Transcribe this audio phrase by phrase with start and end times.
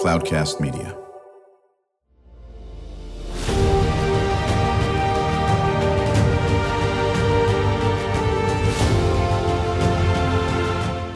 [0.00, 0.96] Cloudcast Media.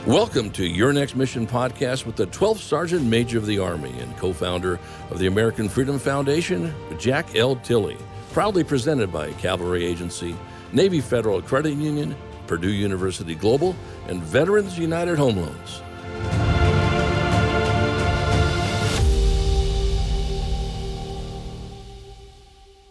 [0.07, 4.15] Welcome to Your Next Mission podcast with the 12th Sergeant Major of the Army and
[4.19, 4.79] co founder
[5.11, 7.57] of the American Freedom Foundation, Jack L.
[7.57, 7.97] Tilley.
[8.35, 10.37] Proudly presented by Cavalry Agency,
[10.75, 12.15] Navy Federal Credit Union,
[12.47, 13.75] Purdue University Global,
[14.09, 15.81] and Veterans United Home Loans.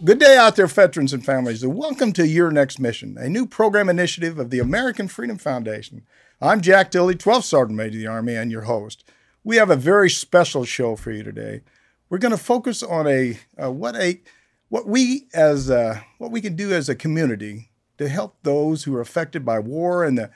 [0.04, 3.46] Good day out there, veterans and families, and welcome to Your Next Mission, a new
[3.46, 6.02] program initiative of the American Freedom Foundation.
[6.42, 9.06] I'm Jack Tilley, 12th Sergeant Major of the Army, and your host.
[9.46, 11.62] We have a very special show for you today.
[12.10, 14.20] We're going to focus on a uh, what a
[14.68, 18.94] what we as uh, what we can do as a community to help those who
[18.98, 20.32] are affected by war and the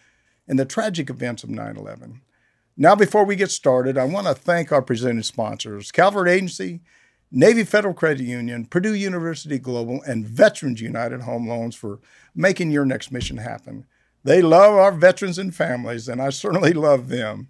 [0.47, 2.21] and the tragic events of 9/11.
[2.77, 6.79] Now, before we get started, I want to thank our presenting sponsors: Cavalry Agency,
[7.31, 11.99] Navy Federal Credit Union, Purdue University Global, and Veterans United Home Loans for
[12.33, 13.85] making your next mission happen.
[14.23, 17.49] They love our veterans and families, and I certainly love them.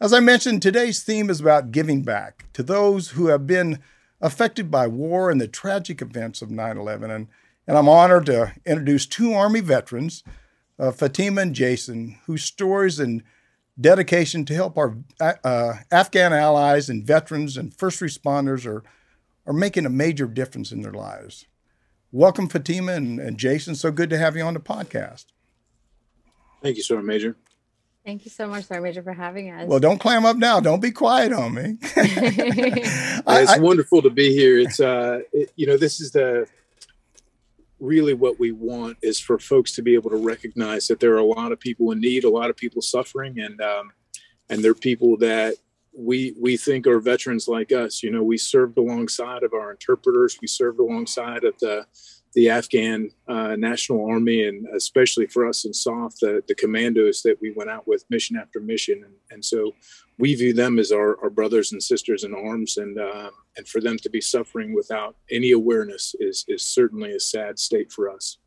[0.00, 3.78] As I mentioned, today's theme is about giving back to those who have been
[4.20, 7.10] affected by war and the tragic events of 9 11.
[7.10, 7.28] And,
[7.66, 10.22] and I'm honored to introduce two Army veterans,
[10.78, 13.22] uh, Fatima and Jason, whose stories and
[13.80, 18.82] dedication to help our uh, Afghan allies and veterans and first responders are
[19.46, 21.46] are making a major difference in their lives.
[22.12, 23.74] Welcome, Fatima and, and Jason.
[23.74, 25.26] So good to have you on the podcast.
[26.62, 27.36] Thank you, Sergeant Major.
[28.04, 29.66] Thank you so much, Sergeant Major, for having us.
[29.66, 30.60] Well, don't clam up now.
[30.60, 31.78] Don't be quiet on me.
[31.96, 34.58] it's I, wonderful to be here.
[34.58, 36.46] It's uh, it, you know, this is the
[37.80, 41.18] really what we want is for folks to be able to recognize that there are
[41.18, 43.92] a lot of people in need, a lot of people suffering, and um,
[44.48, 45.56] and they're people that
[45.96, 48.02] we we think are veterans like us.
[48.02, 50.38] You know, we served alongside of our interpreters.
[50.40, 51.86] We served alongside of the
[52.34, 57.40] the Afghan uh, National Army, and especially for us in SOF, the, the commandos that
[57.40, 59.02] we went out with mission after mission.
[59.04, 59.72] And, and so
[60.18, 62.76] we view them as our, our brothers and sisters in arms.
[62.76, 67.20] And, uh, and for them to be suffering without any awareness is, is certainly a
[67.20, 68.38] sad state for us.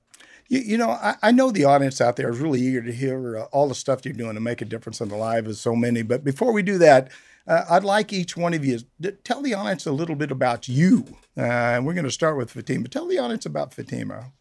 [0.50, 3.38] You, you know, I, I, know the audience out there is really eager to hear
[3.38, 5.76] uh, all the stuff you're doing to make a difference in the lives of so
[5.76, 6.04] many.
[6.04, 7.12] But before we do that,
[7.48, 10.68] uh, I'd like each one of you to tell the audience a little bit about
[10.68, 11.06] you.
[11.38, 12.88] Uh, and we're going to start with Fatima.
[12.88, 14.32] Tell the audience about Fatima.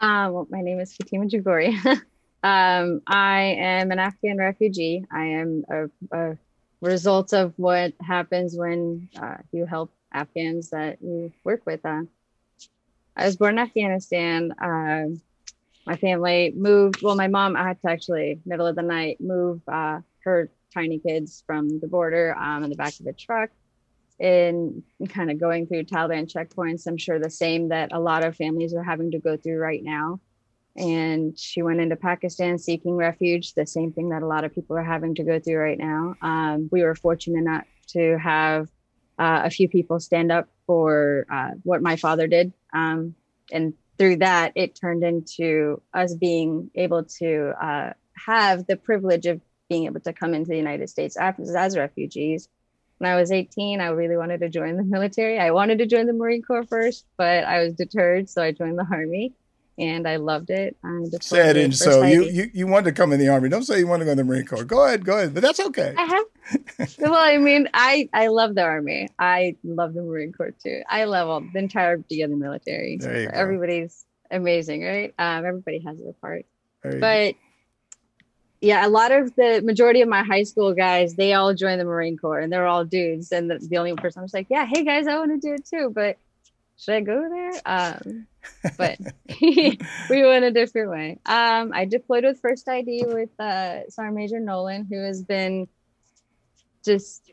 [0.00, 1.76] Uh, well, my name is Fatima Jagori.
[2.42, 5.04] um, I am an Afghan refugee.
[5.12, 6.38] I am a, a
[6.80, 11.86] result of what happens when uh, you help Afghans that you work with.
[11.86, 12.02] Uh,
[13.16, 14.52] I was born in Afghanistan.
[14.52, 15.16] Uh,
[15.86, 17.02] my family moved.
[17.02, 21.42] Well, my mom had to actually middle of the night move uh, her tiny kids
[21.46, 23.50] from the border um, in the back of a truck
[24.20, 26.86] and kind of going through Taliban checkpoints.
[26.86, 29.82] I'm sure the same that a lot of families are having to go through right
[29.82, 30.20] now.
[30.76, 34.76] And she went into Pakistan seeking refuge, the same thing that a lot of people
[34.76, 36.14] are having to go through right now.
[36.22, 38.68] Um, we were fortunate enough to have
[39.18, 42.52] uh, a few people stand up for uh, what my father did.
[42.72, 43.14] Um,
[43.50, 49.40] and through that, it turned into us being able to uh, have the privilege of
[49.72, 52.48] being able to come into the United States as, as refugees.
[52.98, 55.38] When I was 18, I really wanted to join the military.
[55.38, 58.78] I wanted to join the Marine Corps first, but I was deterred, so I joined
[58.78, 59.32] the Army
[59.78, 60.76] and I loved it.
[60.84, 63.48] I say it in so you, you you wanted to come in the army.
[63.48, 64.64] Don't say you want to go in the Marine Corps.
[64.64, 65.32] Go ahead, go ahead.
[65.32, 65.94] But that's okay.
[65.96, 66.94] I have.
[66.98, 69.08] well, I mean, I I love the army.
[69.18, 70.82] I love the Marine Corps too.
[70.88, 72.98] I love all the entirety of the military.
[72.98, 73.32] There you go.
[73.32, 75.14] Everybody's amazing, right?
[75.18, 76.44] Um, everybody has their part.
[76.82, 77.36] But
[78.62, 81.84] yeah, a lot of the majority of my high school guys, they all joined the
[81.84, 83.32] Marine Corps and they're all dudes.
[83.32, 85.54] And the, the only person I was like, yeah, hey guys, I want to do
[85.54, 85.90] it too.
[85.92, 86.16] But
[86.78, 87.60] should I go there?
[87.66, 88.26] Um,
[88.78, 88.98] but
[89.40, 91.18] we went a different way.
[91.26, 95.66] Um, I deployed with First ID with uh, Sergeant Major Nolan, who has been
[96.84, 97.32] just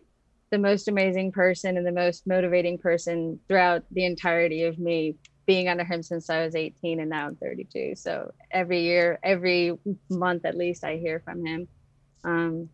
[0.49, 5.15] the most amazing person and the most motivating person throughout the entirety of me
[5.49, 7.95] being under him since I was 18 and now I'm 32.
[7.95, 9.75] So every year, every
[10.07, 11.67] month at least, I hear from him.
[12.23, 12.69] Um,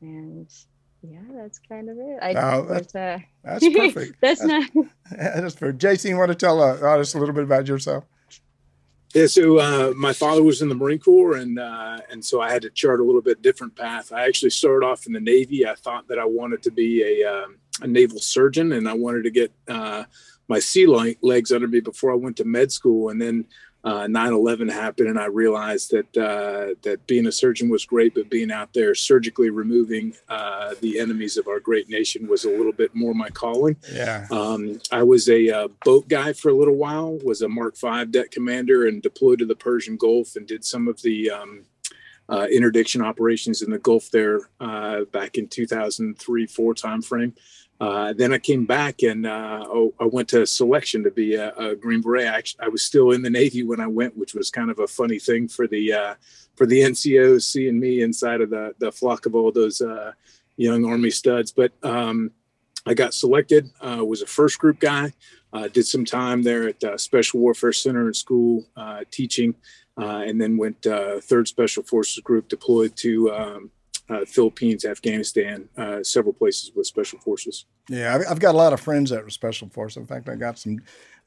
[0.00, 0.52] and
[1.00, 2.18] yeah, that's kind of it.
[2.20, 4.16] I oh, that's, uh, that's perfect.
[4.20, 4.86] that's, that's, not.
[5.12, 5.78] That's perfect.
[5.78, 8.02] Jason, you want to tell uh, us a little bit about yourself?
[9.14, 12.50] Yeah, so uh, my father was in the Marine Corps, and uh, and so I
[12.52, 14.12] had to chart a little bit different path.
[14.12, 15.66] I actually started off in the Navy.
[15.66, 19.22] I thought that I wanted to be a, um, a naval surgeon, and I wanted
[19.22, 20.04] to get uh,
[20.48, 23.10] my sea legs under me before I went to med school.
[23.10, 23.46] And then
[23.84, 28.28] uh, 9/11 happened, and I realized that uh, that being a surgeon was great, but
[28.28, 32.72] being out there surgically removing uh, the enemies of our great nation was a little
[32.72, 33.76] bit more my calling.
[33.92, 34.26] Yeah.
[34.32, 37.18] Um, I was a uh, boat guy for a little while.
[37.22, 40.88] Was a Mark V deck commander and deployed to the Persian Gulf and did some
[40.88, 41.64] of the um,
[42.28, 47.32] uh, interdiction operations in the Gulf there uh, back in 2003 four timeframe.
[47.80, 51.54] Uh, then I came back and uh, oh, I went to selection to be a,
[51.54, 52.26] a Green Beret.
[52.26, 54.80] I, actually, I, was still in the Navy when I went, which was kind of
[54.80, 56.14] a funny thing for the uh,
[56.56, 60.12] for the NCOs seeing me inside of the the flock of all those uh,
[60.56, 61.52] young Army studs.
[61.52, 62.32] But um,
[62.84, 63.70] I got selected.
[63.80, 65.12] Uh, was a first group guy.
[65.72, 68.66] did some time there at Special Warfare Center in school
[69.12, 69.54] teaching,
[69.96, 73.30] and then went third Special Forces Group deployed to.
[73.30, 73.70] Um,
[74.10, 77.66] uh, Philippines, Afghanistan, uh, several places with special forces.
[77.88, 79.98] Yeah, I've got a lot of friends that were special forces.
[79.98, 80.80] In fact, I got some,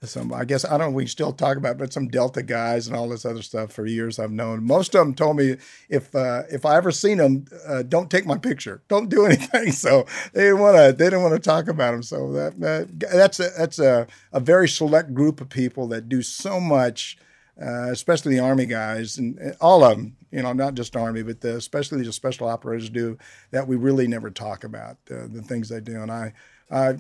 [0.03, 0.33] some.
[0.33, 0.91] I guess I don't.
[0.91, 3.85] know We still talk about, but some Delta guys and all this other stuff for
[3.85, 4.17] years.
[4.17, 4.63] I've known.
[4.65, 5.57] Most of them told me
[5.89, 9.71] if uh, if I ever seen them, uh, don't take my picture, don't do anything.
[9.71, 10.93] So they didn't want to.
[10.93, 12.03] They didn't want to talk about them.
[12.03, 16.21] So that, that that's a that's a, a very select group of people that do
[16.21, 17.17] so much.
[17.61, 21.41] Uh, especially the army guys and all of them you know, not just Army, but
[21.41, 23.17] the, especially the special operators do
[23.51, 26.01] that we really never talk about uh, the things they do.
[26.01, 26.33] And I,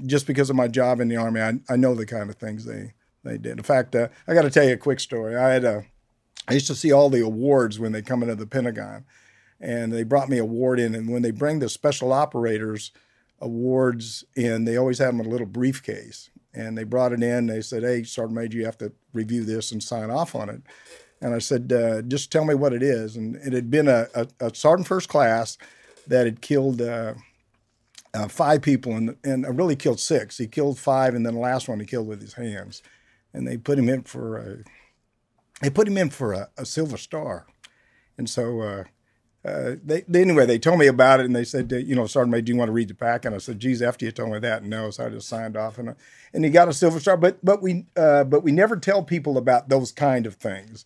[0.05, 2.65] just because of my job in the Army, I, I know the kind of things
[2.65, 2.93] they,
[3.23, 3.57] they did.
[3.57, 5.37] In fact, uh, I got to tell you a quick story.
[5.37, 5.85] I had a,
[6.47, 9.05] I used to see all the awards when they come into the Pentagon,
[9.59, 10.93] and they brought me a award in.
[10.95, 12.91] And when they bring the special operators
[13.39, 16.29] awards in, they always have them in a little briefcase.
[16.53, 17.47] And they brought it in.
[17.47, 20.61] They said, "Hey, Sergeant Major, you have to review this and sign off on it."
[21.21, 23.15] And I said, uh, just tell me what it is.
[23.15, 25.57] And it had been a, a, a sergeant first class
[26.07, 27.13] that had killed uh,
[28.13, 30.37] uh, five people and, and really killed six.
[30.37, 32.81] He killed five, and then the last one he killed with his hands.
[33.33, 34.57] And they put him in for a,
[35.61, 37.45] they put him in for a, a Silver Star.
[38.17, 38.83] And so uh,
[39.43, 42.31] uh, they, they, anyway, they told me about it, and they said, you know, Sergeant
[42.31, 43.25] Major, do you want to read the pack?
[43.25, 44.89] And I said, geez, after you told me that, no.
[44.91, 45.95] So I just signed off, and
[46.33, 47.17] and he got a Silver Star.
[47.17, 50.85] But but we uh, but we never tell people about those kind of things.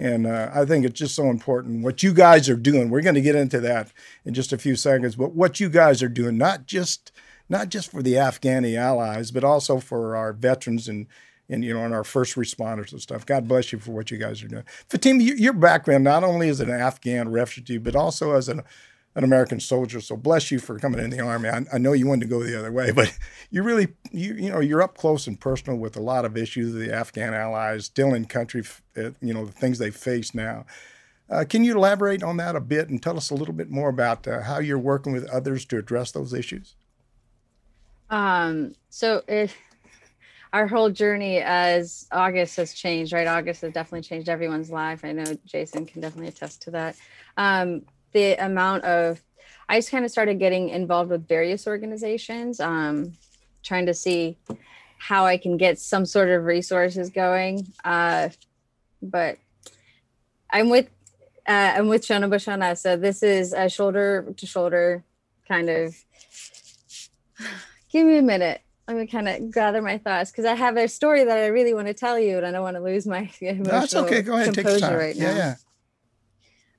[0.00, 2.88] And uh, I think it's just so important what you guys are doing.
[2.88, 3.92] We're going to get into that
[4.24, 7.12] in just a few seconds, but what you guys are doing, not just
[7.50, 11.06] not just for the Afghani allies, but also for our veterans and
[11.50, 13.26] and you know and our first responders and stuff.
[13.26, 14.64] God bless you for what you guys are doing.
[14.88, 18.62] Fatima, your background not only as an Afghan refugee, but also as an
[19.14, 20.00] an American soldier.
[20.00, 21.48] So bless you for coming in the army.
[21.48, 23.16] I, I, know you wanted to go the other way, but
[23.50, 26.74] you really, you you know, you're up close and personal with a lot of issues.
[26.74, 28.62] Of the Afghan allies still in country,
[28.96, 30.64] uh, you know, the things they face now.
[31.28, 33.88] Uh, can you elaborate on that a bit and tell us a little bit more
[33.88, 36.74] about uh, how you're working with others to address those issues?
[38.10, 39.54] Um, so it,
[40.52, 43.28] our whole journey as August has changed, right?
[43.28, 45.04] August has definitely changed everyone's life.
[45.04, 46.96] I know Jason can definitely attest to that.
[47.36, 49.20] Um, the amount of
[49.70, 53.12] I just kind of started getting involved with various organizations, um,
[53.62, 54.36] trying to see
[54.98, 57.68] how I can get some sort of resources going.
[57.84, 58.30] Uh,
[59.00, 59.38] but
[60.50, 60.90] I'm with
[61.48, 65.04] uh, I'm with Shana Bashana, so this is a shoulder to shoulder
[65.46, 65.94] kind of.
[67.92, 68.60] Give me a minute.
[68.88, 71.74] Let me kind of gather my thoughts because I have a story that I really
[71.74, 74.22] want to tell you, and I don't want to lose my emotional That's okay.
[74.22, 74.96] Go ahead, take your time.
[74.96, 75.36] Right now.
[75.36, 75.54] Yeah,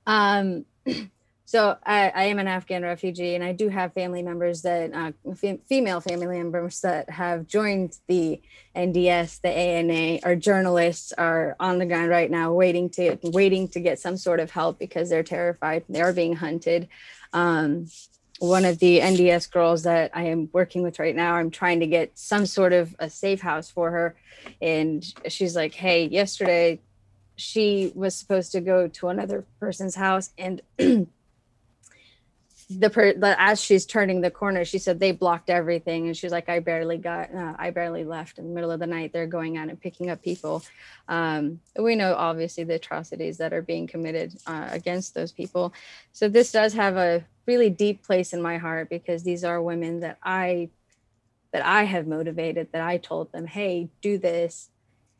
[0.06, 0.36] yeah.
[0.36, 0.64] Um,
[1.52, 5.12] So I, I, am an Afghan refugee, and I do have family members that uh,
[5.30, 8.40] f- female family members that have joined the
[8.74, 13.80] NDS, the ANA, are journalists, are on the ground right now, waiting to waiting to
[13.80, 15.84] get some sort of help because they're terrified.
[15.90, 16.88] They are being hunted.
[17.34, 17.88] Um,
[18.38, 21.86] one of the NDS girls that I am working with right now, I'm trying to
[21.86, 24.16] get some sort of a safe house for her,
[24.62, 26.80] and she's like, "Hey, yesterday."
[27.34, 30.60] She was supposed to go to another person's house and
[32.78, 36.06] the per as she's turning the corner she said they blocked everything.
[36.06, 38.86] And she's like i barely got uh, i barely left in the middle of the
[38.86, 39.12] night.
[39.12, 40.62] They're going out and picking up people.
[41.08, 45.72] Um, we know obviously the atrocities that are being committed uh, against those people.
[46.12, 50.00] So this does have a really deep place in my heart because these are women
[50.00, 50.68] that i
[51.52, 54.70] that i have motivated that i told them hey do this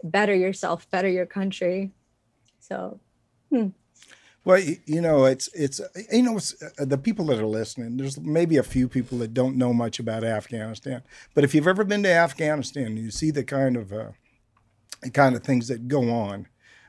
[0.03, 1.93] better yourself better your country.
[2.61, 3.01] So
[3.51, 3.69] hmm.
[4.45, 5.81] Well, you know, it's it's
[6.11, 7.97] you know, it's, uh, the people that are listening.
[7.97, 11.03] There's maybe a few people that don't know much about Afghanistan,
[11.35, 14.11] but if you've ever been to Afghanistan, you see the kind of uh,
[15.01, 16.49] the kind of things that go on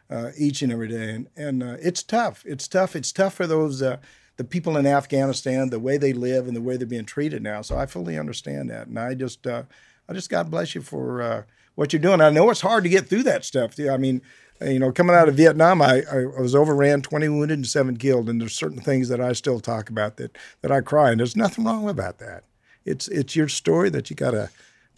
[0.10, 2.44] uh, each and every day, and and uh, it's tough.
[2.46, 2.96] It's tough.
[2.96, 3.98] It's tough for those uh,
[4.38, 7.62] the people in Afghanistan, the way they live and the way they're being treated now.
[7.62, 9.64] So I fully understand that, and I just uh,
[10.10, 11.44] I just God bless you for uh,
[11.76, 12.22] what you're doing.
[12.22, 13.80] I know it's hard to get through that stuff.
[13.80, 14.22] I mean,
[14.62, 18.30] you know, coming out of Vietnam, I, I was overran, 20 wounded and seven killed,
[18.30, 21.36] and there's certain things that I still talk about that that I cry, and there's
[21.36, 22.44] nothing wrong about that.
[22.86, 24.50] It's it's your story that you gotta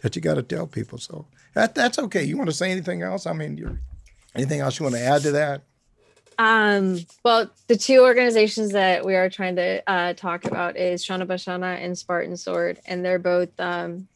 [0.02, 0.98] that you gotta tell people.
[0.98, 2.22] So that that's okay.
[2.22, 3.26] You want to say anything else?
[3.26, 3.80] I mean,
[4.34, 5.62] anything else you want to add to that?
[6.38, 11.26] Um, well, the two organizations that we are trying to uh, talk about is Shana
[11.26, 14.06] Bashana and Spartan Sword, and they're both um,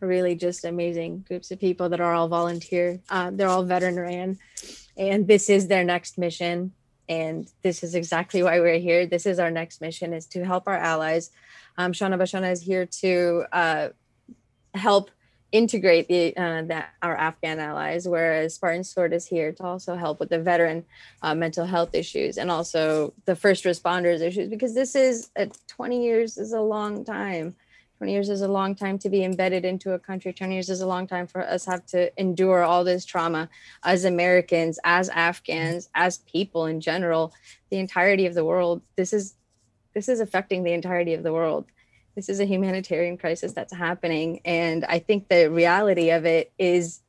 [0.00, 3.00] really just amazing groups of people that are all volunteer.
[3.08, 4.38] Um, they're all veteran ran,
[4.96, 6.72] and this is their next mission.
[7.08, 9.06] And this is exactly why we're here.
[9.06, 11.30] This is our next mission: is to help our allies.
[11.78, 13.88] Um, Shana Bashana is here to uh,
[14.74, 15.10] help
[15.52, 20.20] integrate the, uh, the, our Afghan allies, whereas Spartan Sword is here to also help
[20.20, 20.84] with the veteran
[21.22, 26.04] uh, mental health issues and also the first responders issues because this is a 20
[26.04, 27.54] years is a long time
[27.98, 30.32] 20 years is a long time to be embedded into a country.
[30.32, 33.48] 20 years is a long time for us have to endure all this trauma
[33.84, 37.32] as americans as afghans as people in general
[37.70, 38.82] the entirety of the world.
[38.96, 39.34] This is
[39.94, 41.64] this is affecting the entirety of the world.
[42.14, 44.40] This is a humanitarian crisis that's happening.
[44.44, 47.00] And i think the reality of it is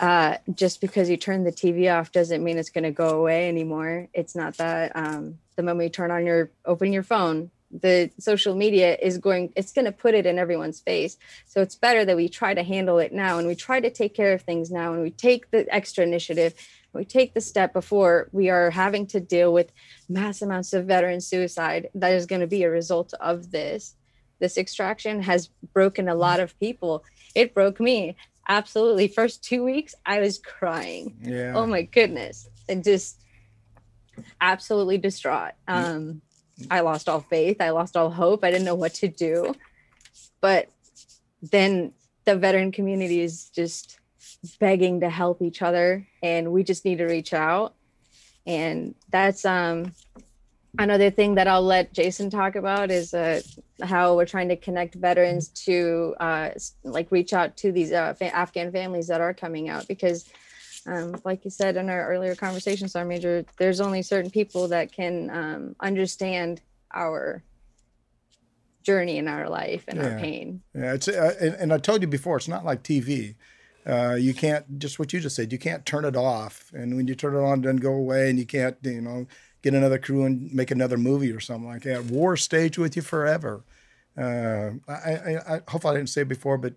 [0.00, 3.48] uh, just because you turn the tv off doesn't mean it's going to go away
[3.48, 4.08] anymore.
[4.12, 8.54] It's not that um, the moment you turn on your open your phone the social
[8.54, 11.16] media is going it's going to put it in everyone's face.
[11.46, 14.14] So it's better that we try to handle it now and we try to take
[14.14, 16.54] care of things now and we take the extra initiative
[16.92, 19.72] we take the step before we are having to deal with
[20.08, 23.94] mass amounts of veteran suicide that is going to be a result of this.
[24.40, 27.04] This extraction has broken a lot of people.
[27.34, 28.16] It broke me.
[28.48, 29.08] Absolutely.
[29.08, 31.16] First two weeks i was crying.
[31.22, 31.52] Yeah.
[31.54, 32.48] Oh my goodness.
[32.68, 33.20] And just
[34.40, 35.52] absolutely distraught.
[35.66, 36.22] Um
[36.70, 37.60] I lost all faith.
[37.60, 38.44] I lost all hope.
[38.44, 39.54] I didn't know what to do.
[40.40, 40.68] But
[41.42, 41.92] then
[42.24, 43.98] the veteran community is just
[44.58, 47.74] begging to help each other and we just need to reach out.
[48.46, 49.92] And that's um
[50.78, 53.40] another thing that I'll let Jason talk about is uh,
[53.82, 56.50] how we're trying to connect veterans to uh,
[56.84, 60.28] like reach out to these uh, Afghan families that are coming out because
[60.86, 64.92] um, like you said in our earlier conversation, Sergeant Major, there's only certain people that
[64.92, 66.60] can um, understand
[66.94, 67.42] our
[68.82, 70.08] journey in our life and yeah.
[70.08, 70.62] our pain.
[70.74, 73.34] Yeah, it's uh, and, and, I told you before, it's not like TV.
[73.86, 75.52] Uh, you can't just what you just said.
[75.52, 78.38] You can't turn it off, and when you turn it on, then go away, and
[78.38, 79.26] you can't you know
[79.62, 82.04] get another crew and make another movie or something like that.
[82.04, 83.64] War stays with you forever.
[84.16, 86.74] Uh, I, I, I hopefully I didn't say it before, but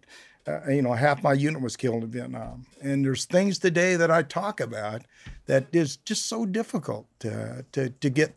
[0.48, 2.65] uh, you know, half my unit was killed in Vietnam.
[2.81, 5.03] And there's things today that I talk about
[5.45, 8.36] that is just so difficult to, to, to get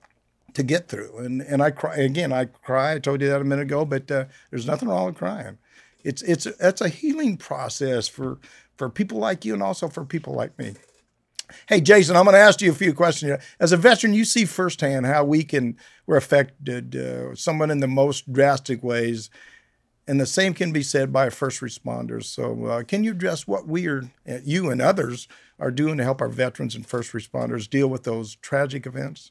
[0.55, 1.19] to get through.
[1.19, 2.33] And and I cry again.
[2.33, 2.95] I cry.
[2.95, 3.85] I told you that a minute ago.
[3.85, 5.59] But uh, there's nothing wrong with crying.
[6.03, 8.39] It's it's it's a healing process for
[8.77, 10.75] for people like you and also for people like me.
[11.69, 13.39] Hey, Jason, I'm going to ask you a few questions.
[13.61, 17.87] As a veteran, you see firsthand how we can we're affected, uh, someone in the
[17.87, 19.29] most drastic ways
[20.07, 22.25] and the same can be said by first responders.
[22.25, 24.11] So, uh, can you address what we are,
[24.45, 28.37] you and others, are doing to help our veterans and first responders deal with those
[28.37, 29.31] tragic events?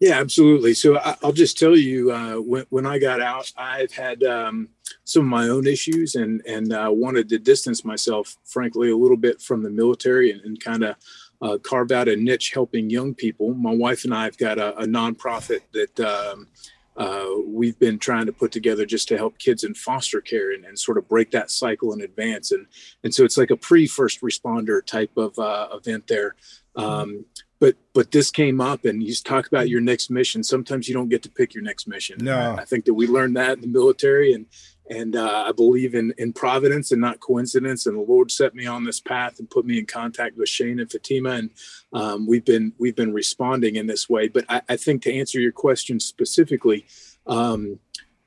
[0.00, 0.74] Yeah, absolutely.
[0.74, 4.68] So I, will just tell you, uh, when, when I got out, I've had um,
[5.04, 9.16] some of my own issues and and uh, wanted to distance myself, frankly, a little
[9.16, 10.96] bit from the military and, and kind of
[11.40, 13.54] uh, carve out a niche helping young people.
[13.54, 16.48] My wife and I have got a, a nonprofit that um,
[16.96, 20.64] uh, we've been trying to put together just to help kids in foster care and,
[20.64, 22.52] and, sort of break that cycle in advance.
[22.52, 22.66] And
[23.02, 26.36] and so it's like a pre first responder type of uh, event there.
[26.76, 27.24] Um,
[27.60, 30.42] but but this came up, and you talk about your next mission.
[30.42, 32.18] Sometimes you don't get to pick your next mission.
[32.20, 34.46] No, I, I think that we learned that in the military, and
[34.90, 37.86] and uh, I believe in in providence and not coincidence.
[37.86, 40.80] And the Lord set me on this path and put me in contact with Shane
[40.80, 41.50] and Fatima, and
[41.92, 44.28] um, we've been we've been responding in this way.
[44.28, 46.86] But I, I think to answer your question specifically,
[47.26, 47.78] um,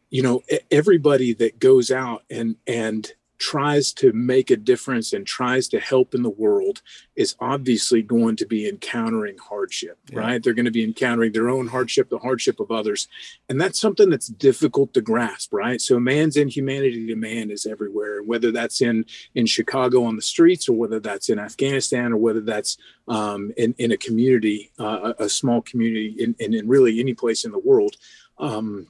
[0.09, 5.67] you know, everybody that goes out and and tries to make a difference and tries
[5.67, 6.81] to help in the world
[7.15, 10.19] is obviously going to be encountering hardship, yeah.
[10.19, 10.43] right?
[10.43, 13.07] They're going to be encountering their own hardship, the hardship of others.
[13.49, 15.79] And that's something that's difficult to grasp, right?
[15.79, 20.67] So man's inhumanity to man is everywhere, whether that's in in Chicago on the streets
[20.67, 22.77] or whether that's in Afghanistan or whether that's
[23.07, 27.13] um, in, in a community, uh, a, a small community in, in, in really any
[27.13, 27.95] place in the world.
[28.39, 28.87] Um,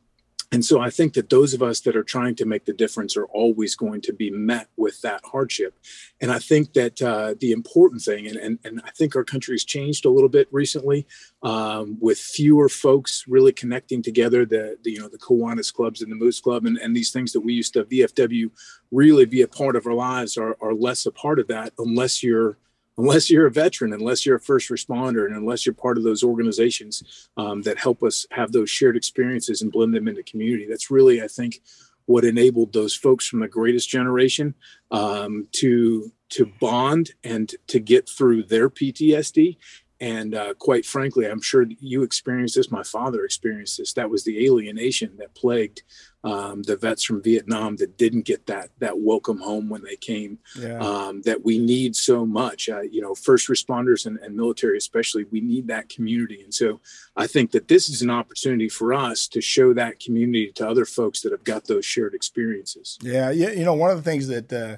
[0.51, 3.17] and so I think that those of us that are trying to make the difference
[3.17, 5.77] are always going to be met with that hardship.
[6.21, 9.65] And I think that uh, the important thing, and, and, and I think our country's
[9.65, 11.05] changed a little bit recently
[11.43, 16.09] um, with fewer folks really connecting together, the, the you know the Kiwanis clubs and
[16.09, 18.49] the Moose Club and, and these things that we used to VFW
[18.91, 22.23] really be a part of our lives are, are less a part of that unless
[22.23, 22.57] you're
[22.97, 26.23] unless you're a veteran, unless you're a first responder, and unless you're part of those
[26.23, 30.65] organizations um, that help us have those shared experiences and blend them into community.
[30.67, 31.61] That's really, I think,
[32.05, 34.55] what enabled those folks from the greatest generation
[34.91, 39.57] um, to to bond and to get through their PTSD
[39.99, 42.71] and uh, quite frankly, I'm sure you experienced this.
[42.71, 43.93] My father experienced this.
[43.93, 45.81] That was the alienation that plagued
[46.23, 50.37] um, the vets from Vietnam that didn't get that that welcome home when they came.
[50.59, 50.77] Yeah.
[50.79, 52.69] Um, that we need so much.
[52.69, 56.41] Uh, you know, first responders and, and military, especially, we need that community.
[56.43, 56.79] And so,
[57.15, 60.85] I think that this is an opportunity for us to show that community to other
[60.85, 62.99] folks that have got those shared experiences.
[63.01, 63.51] Yeah, yeah.
[63.51, 64.53] You know, one of the things that.
[64.53, 64.75] Uh,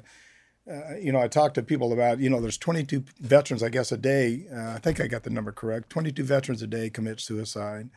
[0.70, 3.92] uh, you know, I talk to people about, you know, there's 22 veterans, I guess,
[3.92, 4.46] a day.
[4.54, 5.90] Uh, I think I got the number correct.
[5.90, 7.90] 22 veterans a day commit suicide.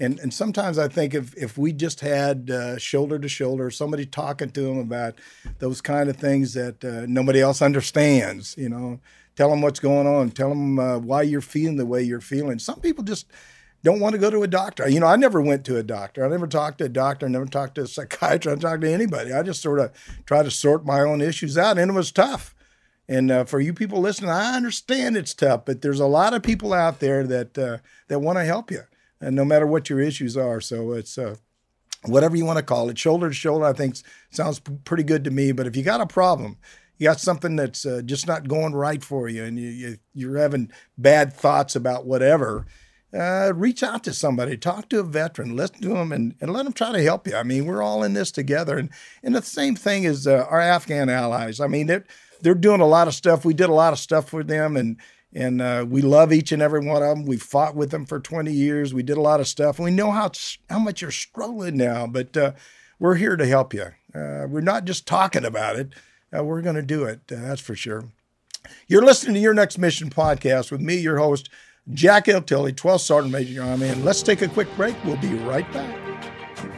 [0.00, 4.06] And, and sometimes I think if, if we just had uh, shoulder to shoulder, somebody
[4.06, 5.16] talking to them about
[5.58, 9.00] those kind of things that uh, nobody else understands, you know,
[9.34, 12.58] tell them what's going on, tell them uh, why you're feeling the way you're feeling.
[12.58, 13.26] Some people just
[13.84, 14.88] don't want to go to a doctor.
[14.88, 16.24] You know, I never went to a doctor.
[16.24, 17.26] I never talked to a doctor.
[17.26, 18.64] I never talked to a psychiatrist.
[18.64, 19.32] I talked to anybody.
[19.32, 19.92] I just sort of
[20.26, 22.54] tried to sort my own issues out, and it was tough.
[23.08, 26.42] And uh, for you people listening, I understand it's tough, but there's a lot of
[26.42, 28.82] people out there that uh, that want to help you,
[29.20, 30.60] and no matter what your issues are.
[30.60, 31.36] So it's uh,
[32.04, 33.64] whatever you want to call it, shoulder to shoulder.
[33.64, 33.96] I think
[34.30, 35.52] sounds pretty good to me.
[35.52, 36.58] But if you got a problem,
[36.98, 40.38] you got something that's uh, just not going right for you, and you, you you're
[40.38, 42.66] having bad thoughts about whatever
[43.12, 46.64] uh, reach out to somebody, talk to a veteran, listen to them, and, and let
[46.64, 47.34] them try to help you.
[47.34, 48.76] I mean, we're all in this together.
[48.76, 48.90] And,
[49.22, 51.60] and the same thing as uh, our Afghan allies.
[51.60, 52.04] I mean, they're,
[52.42, 53.44] they're doing a lot of stuff.
[53.44, 54.98] We did a lot of stuff for them, and,
[55.32, 57.24] and uh, we love each and every one of them.
[57.24, 58.92] We fought with them for 20 years.
[58.92, 59.78] We did a lot of stuff.
[59.78, 60.30] And we know how,
[60.68, 62.52] how much you're struggling now, but uh,
[62.98, 63.86] we're here to help you.
[64.14, 65.94] Uh, we're not just talking about it,
[66.36, 67.26] uh, we're going to do it.
[67.26, 68.04] that's for sure.
[68.86, 71.48] You're listening to Your Next Mission podcast with me, your host,
[71.92, 72.42] Jack L.
[72.42, 74.94] Tilley, 12th Sergeant Major Army, and let's take a quick break.
[75.04, 75.96] We'll be right back.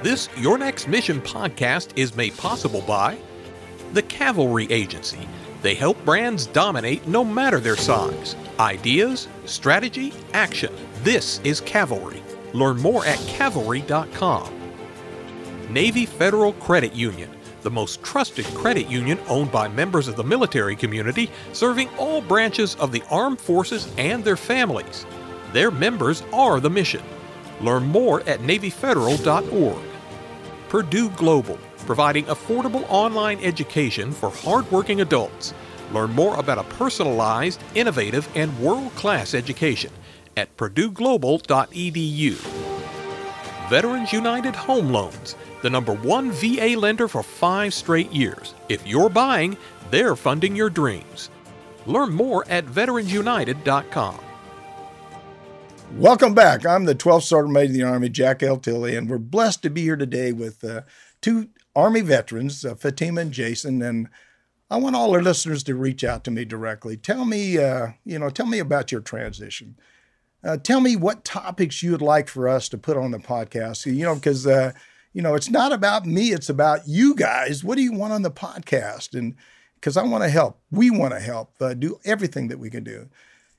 [0.02, 3.18] This Your Next Mission podcast is made possible by
[3.92, 5.26] the Cavalry Agency.
[5.62, 8.36] They help brands dominate no matter their size.
[8.58, 10.72] Ideas, strategy, action.
[11.02, 12.22] This is Cavalry.
[12.54, 14.54] Learn more at cavalry.com.
[15.68, 17.30] Navy Federal Credit Union
[17.62, 22.74] the most trusted credit union owned by members of the military community, serving all branches
[22.76, 25.06] of the armed forces and their families.
[25.52, 27.02] Their members are the mission.
[27.60, 29.82] Learn more at NavyFederal.org.
[30.68, 35.52] Purdue Global, providing affordable online education for hardworking adults.
[35.92, 39.90] Learn more about a personalized, innovative, and world class education
[40.36, 42.34] at PurdueGlobal.edu.
[43.68, 48.54] Veterans United Home Loans the number one VA lender for five straight years.
[48.68, 49.56] If you're buying,
[49.90, 51.30] they're funding your dreams.
[51.86, 54.20] Learn more at veteransunited.com.
[55.96, 56.64] Welcome back.
[56.64, 58.56] I'm the 12th Sergeant Major of the Army, Jack L.
[58.56, 60.82] Tilley, and we're blessed to be here today with uh,
[61.20, 63.82] two Army veterans, uh, Fatima and Jason.
[63.82, 64.08] And
[64.70, 66.96] I want all our listeners to reach out to me directly.
[66.96, 69.76] Tell me, uh, you know, tell me about your transition.
[70.44, 73.84] Uh, tell me what topics you would like for us to put on the podcast.
[73.84, 74.72] You know, because uh,
[75.12, 77.64] you know, it's not about me, it's about you guys.
[77.64, 79.18] What do you want on the podcast?
[79.18, 79.34] And
[79.74, 82.84] because I want to help, we want to help uh, do everything that we can
[82.84, 83.08] do.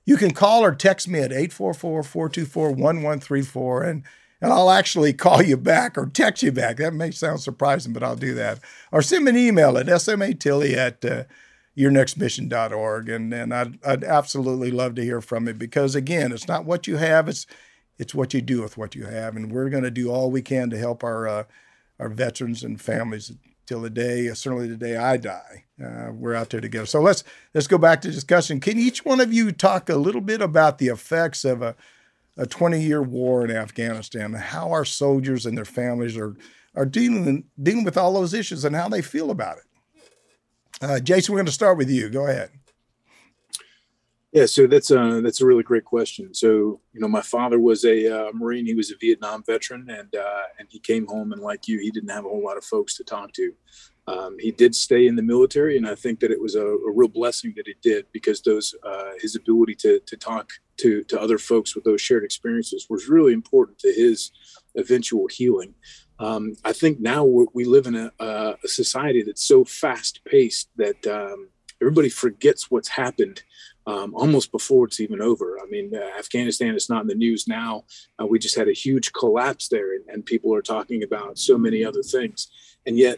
[0.06, 4.04] You can call or text me at 844 424 1134 and
[4.42, 6.78] and I'll actually call you back or text you back.
[6.78, 8.60] That may sound surprising, but I'll do that.
[8.92, 11.26] Or send me an email at smatilley at uh,
[11.78, 13.08] yournextmission.org.
[13.08, 16.88] And, and I'd, I'd absolutely love to hear from you because, again, it's not what
[16.88, 17.46] you have, it's
[18.02, 20.42] it's what you do with what you have, and we're going to do all we
[20.42, 21.44] can to help our uh,
[22.00, 23.32] our veterans and families
[23.68, 25.66] till the day, uh, certainly the day I die.
[25.82, 26.88] Uh, we're out there together.
[26.88, 28.60] So let's let's go back to discussion.
[28.60, 31.76] Can each one of you talk a little bit about the effects of a
[32.38, 36.36] a 20 year war in Afghanistan, how our soldiers and their families are
[36.76, 39.64] are dealing dealing with all those issues and how they feel about it.
[40.82, 42.10] Uh, Jason, we're going to start with you.
[42.10, 42.50] Go ahead.
[44.32, 46.34] Yeah, so that's a that's a really great question.
[46.34, 48.65] So you know, my father was a uh, Marine.
[48.65, 51.91] He was a Vietnam veteran, and uh, and he came home, and like you, he
[51.91, 53.54] didn't have a whole lot of folks to talk to.
[54.08, 56.91] Um, he did stay in the military, and I think that it was a, a
[56.94, 61.20] real blessing that he did because those uh, his ability to to talk to to
[61.20, 64.32] other folks with those shared experiences was really important to his
[64.76, 65.76] eventual healing.
[66.20, 71.08] Um, I think now we live in a, a, society that's so fast paced that
[71.08, 71.50] um,
[71.82, 73.41] everybody forgets what's happened
[73.88, 75.58] um, almost before it's even over.
[75.62, 77.86] I mean, uh, Afghanistan is not in the news now.
[78.22, 81.58] Uh, we just had a huge collapse there, and, and, people are talking about so
[81.58, 82.48] many other things,
[82.86, 83.17] and yet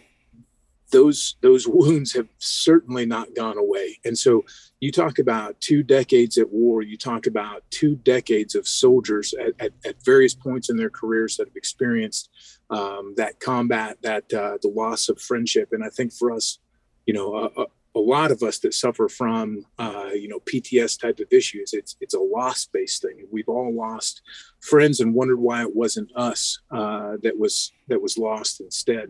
[0.91, 3.99] those those wounds have certainly not gone away.
[4.06, 4.45] And so,
[4.80, 6.82] you talk about two decades at war.
[6.82, 11.38] You talk about two decades of soldiers at, at, at various points in their careers
[11.38, 12.30] that have experienced
[12.69, 16.60] um, that combat, that uh, the loss of friendship, and I think for us,
[17.06, 21.19] you know, a, a lot of us that suffer from uh, you know PTS type
[21.19, 23.27] of issues, it's it's a loss based thing.
[23.32, 24.21] We've all lost
[24.62, 29.10] friends and wondered why it wasn't us uh, that was that was lost instead,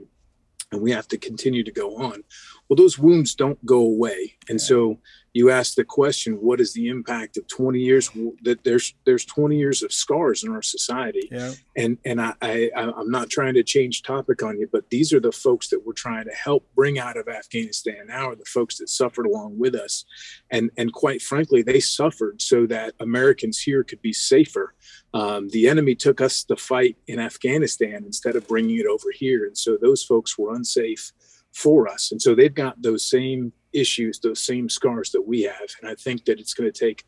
[0.71, 2.23] and we have to continue to go on.
[2.69, 4.99] Well, those wounds don't go away, and so
[5.33, 8.09] you ask the question what is the impact of 20 years?
[8.43, 11.27] That there's there's 20 years of scars in our society.
[11.31, 11.53] Yeah.
[11.75, 15.19] and and I, I i'm not trying to change topic on you but these are
[15.19, 18.77] the folks that we're trying to help bring out of afghanistan now are the folks
[18.77, 20.05] that suffered along with us.
[20.51, 24.75] And and quite frankly they suffered so that americans here could be safer.
[25.15, 29.45] Um, the enemy took us to fight in afghanistan instead of bringing it over here.
[29.45, 31.11] And so those folks were unsafe
[31.53, 35.69] for us and so they've got those same issues, those same scars that we have.
[35.81, 37.03] And I think that it's going to take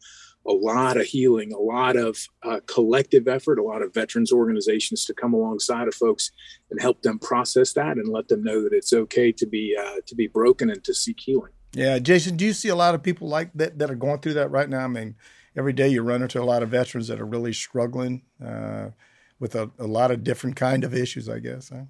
[0.48, 5.06] a lot of healing, a lot of uh, collective effort, a lot of veterans organizations
[5.06, 6.32] to come alongside of folks
[6.70, 10.02] and help them process that and let them know that it's okay to be uh,
[10.06, 11.52] to be broken and to seek healing.
[11.74, 14.36] Yeah, Jason, do you see a lot of people like that that are going through
[14.36, 14.84] that right now?
[14.84, 15.16] I mean,
[15.58, 18.90] every day you run into a lot of veterans that are really struggling uh,
[19.40, 21.28] with a, a, lot of different kind of issues.
[21.28, 21.70] I guess.
[21.70, 21.86] Huh?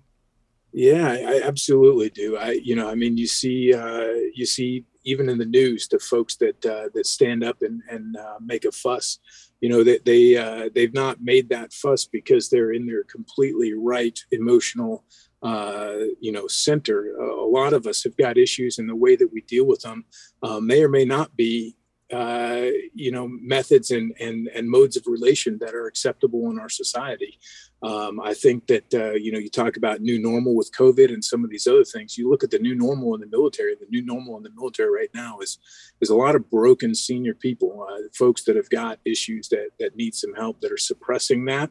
[0.77, 2.35] Yeah, I absolutely do.
[2.35, 5.99] I, you know, I mean, you see, uh, you see, even in the news, the
[5.99, 9.19] folks that uh, that stand up and and uh, make a fuss,
[9.61, 13.05] you know, that they, they uh, they've not made that fuss because they're in their
[13.05, 15.05] completely right emotional,
[15.43, 17.15] uh, you know, center.
[17.19, 20.03] a lot of us have got issues, in the way that we deal with them
[20.43, 21.77] um, may or may not be
[22.13, 26.69] uh, you know methods and and and modes of relation that are acceptable in our
[26.69, 27.39] society.
[27.85, 31.23] Um, I think that uh, you know you talk about new normal with COVID and
[31.23, 32.17] some of these other things.
[32.17, 33.75] You look at the new normal in the military.
[33.75, 35.59] The new normal in the military right now is
[36.01, 39.95] is a lot of broken senior people, uh, folks that have got issues that that
[39.95, 41.69] need some help that are suppressing that,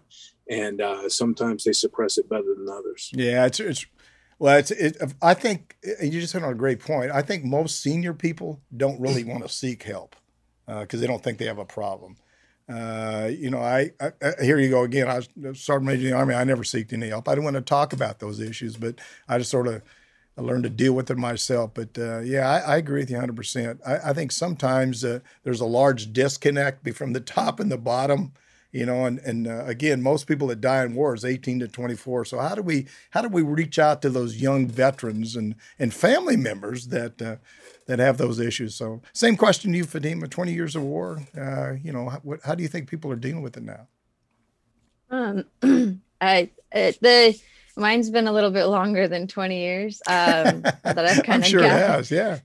[0.49, 3.11] and uh, sometimes they suppress it better than others.
[3.13, 3.85] Yeah, it's it's
[4.39, 7.11] well, it's, it, I think you just hit on a great point.
[7.11, 10.15] I think most senior people don't really want to seek help
[10.67, 12.19] because uh, they don't think they have a problem.
[12.69, 15.09] Uh, you know, I, I, here you go again.
[15.09, 16.35] I was sergeant major in the army.
[16.35, 17.29] I never seeked any help.
[17.29, 18.99] I didn't want to talk about those issues, but
[19.29, 19.83] I just sort of
[20.37, 21.73] I learned to deal with it myself.
[21.75, 23.37] But uh, yeah, I, I, agree with you 100.
[23.37, 27.79] percent I, I, think sometimes uh, there's a large disconnect from the top and the
[27.79, 28.33] bottom.
[28.75, 31.69] You know, and and uh, again, most people that die in war is 18 to
[31.69, 32.25] 24.
[32.25, 35.95] So how do we how do we reach out to those young veterans and and
[35.95, 37.37] family members that uh,
[37.87, 38.75] that have those issues.
[38.75, 40.29] So, same question to you, Fatima.
[40.29, 41.23] Twenty years of war.
[41.39, 43.87] Uh, you know, how, what, how do you think people are dealing with it now?
[45.11, 45.45] Um,
[46.21, 47.39] I it, the
[47.77, 50.03] mine's been a little bit longer than twenty years.
[50.07, 52.39] Um, that I've kind of sure gathered, has, yeah.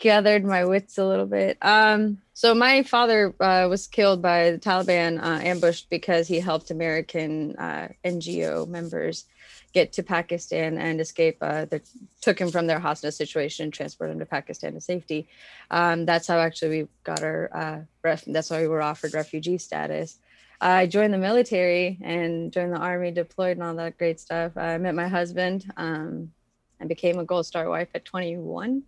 [0.00, 1.58] Gathered my wits a little bit.
[1.60, 6.70] Um, so my father uh, was killed by the Taliban, uh, ambushed because he helped
[6.70, 9.26] American uh, NGO members
[9.74, 11.36] get to Pakistan and escape.
[11.42, 11.82] Uh, they
[12.22, 15.28] took him from their hostage situation, and transported him to Pakistan to safety.
[15.70, 19.58] Um, that's how actually we got our uh, ref- that's why we were offered refugee
[19.58, 20.18] status.
[20.62, 24.56] I joined the military and joined the army, deployed and all that great stuff.
[24.56, 26.32] I met my husband um,
[26.78, 28.82] and became a Gold Star wife at 21.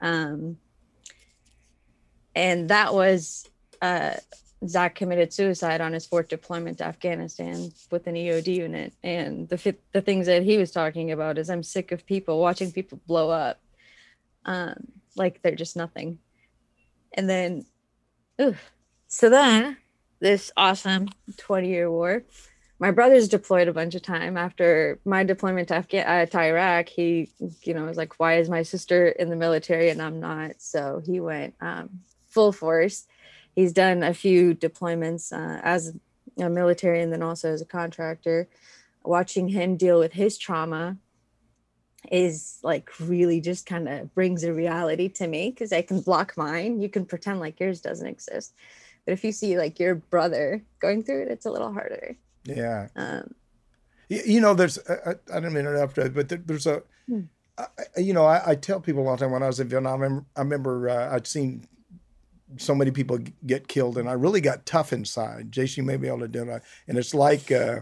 [0.00, 0.58] Um,
[2.34, 3.48] and that was
[3.80, 4.14] uh,
[4.66, 8.92] Zach committed suicide on his fourth deployment to Afghanistan with an EOD unit.
[9.02, 12.72] And the the things that he was talking about is I'm sick of people watching
[12.72, 13.60] people blow up,
[14.44, 14.74] um,
[15.16, 16.18] like they're just nothing.
[17.12, 17.64] And then,
[18.40, 18.70] oof.
[19.08, 19.76] so then
[20.20, 22.24] this awesome 20 year war.
[22.78, 26.88] My brother's deployed a bunch of time after my deployment to, uh, to Iraq.
[26.88, 27.30] He,
[27.62, 31.02] you know, was like, "Why is my sister in the military and I'm not?" So
[31.04, 33.06] he went um, full force
[33.56, 35.94] he's done a few deployments uh, as
[36.38, 38.48] a military and then also as a contractor.
[39.02, 40.98] Watching him deal with his trauma
[42.12, 46.36] is like really just kind of brings a reality to me because I can block
[46.36, 46.80] mine.
[46.80, 48.54] You can pretend like yours doesn't exist.
[49.04, 52.16] But if you see like your brother going through it, it's a little harder.
[52.46, 52.88] Yeah.
[52.96, 53.34] Um,
[54.08, 57.22] you know, there's, I, I don't mean to interrupt, but there's a, hmm.
[57.58, 59.68] I, you know, I, I, tell people a lot of time when I was in
[59.68, 61.66] Vietnam, I remember, I remember uh, I'd seen
[62.58, 65.50] so many people get killed, and I really got tough inside.
[65.50, 67.80] Jason, you may be able to do it, and it's like uh,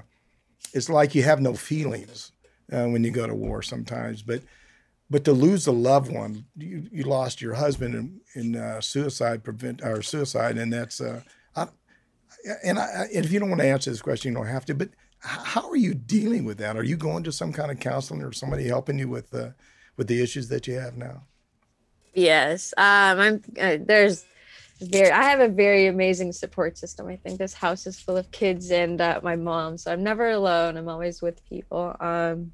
[0.73, 2.33] it's like you have no feelings.
[2.73, 4.23] uh, when you go to war sometimes.
[4.23, 4.43] But
[5.11, 9.45] but to lose a loved one, you, you lost your husband in, in uh, suicide
[9.45, 11.01] prevent or suicide, and that's
[12.63, 14.75] and I, if you don't want to answer this question, you don't have to.
[14.75, 16.77] But how are you dealing with that?
[16.77, 19.51] Are you going to some kind of counseling or somebody helping you with uh,
[19.97, 21.23] with the issues that you have now?
[22.13, 23.43] Yes, um, I'm.
[23.61, 24.25] Uh, there's
[24.81, 25.11] very.
[25.11, 27.09] I have a very amazing support system.
[27.09, 30.31] I think this house is full of kids and uh, my mom, so I'm never
[30.31, 30.77] alone.
[30.77, 31.97] I'm always with people.
[32.01, 32.53] Um,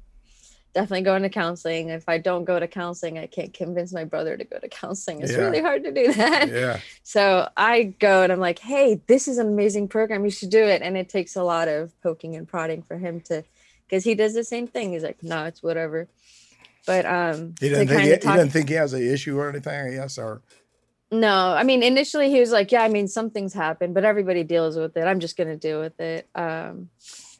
[0.73, 1.89] definitely going to counseling.
[1.89, 5.21] If I don't go to counseling, I can't convince my brother to go to counseling.
[5.21, 5.39] It's yeah.
[5.39, 6.49] really hard to do that.
[6.49, 6.79] Yeah.
[7.03, 10.23] So I go and I'm like, hey, this is an amazing program.
[10.23, 10.81] You should do it.
[10.81, 13.43] And it takes a lot of poking and prodding for him to,
[13.85, 14.93] because he does the same thing.
[14.93, 16.07] He's like, no, it's whatever.
[16.85, 19.49] But um, he doesn't, think he, talk- he doesn't think he has an issue or
[19.49, 19.93] anything.
[19.93, 20.41] Yes, or
[21.11, 21.53] no.
[21.53, 24.95] I mean, initially he was like, yeah, I mean, something's happened, but everybody deals with
[24.95, 25.03] it.
[25.03, 26.27] I'm just gonna deal with it.
[26.33, 26.89] Um,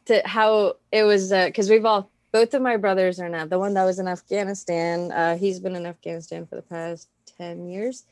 [0.06, 3.60] to how it was because uh, we've all both of my brothers are now the
[3.60, 7.08] one that was in afghanistan uh, he's been in afghanistan for the past
[7.42, 8.06] 10 years.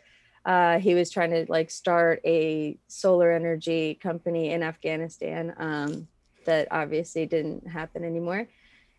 [0.45, 6.07] Uh, he was trying to like start a solar energy company in afghanistan um,
[6.45, 8.47] that obviously didn't happen anymore.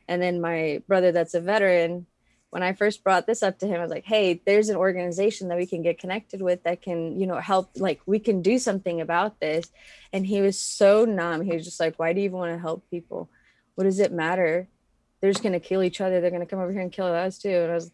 [0.06, 2.06] And then my brother that's a veteran
[2.50, 5.46] when i first brought this up to him i was like hey there's an organization
[5.46, 8.58] that we can get connected with that can you know help like we can do
[8.58, 9.70] something about this.
[10.12, 11.42] And he was so numb.
[11.42, 13.30] He was just like why do you even want to help people?
[13.76, 14.68] What does it matter
[15.20, 16.20] they're just gonna kill each other.
[16.20, 17.50] They're gonna come over here and kill us too.
[17.50, 17.92] And I was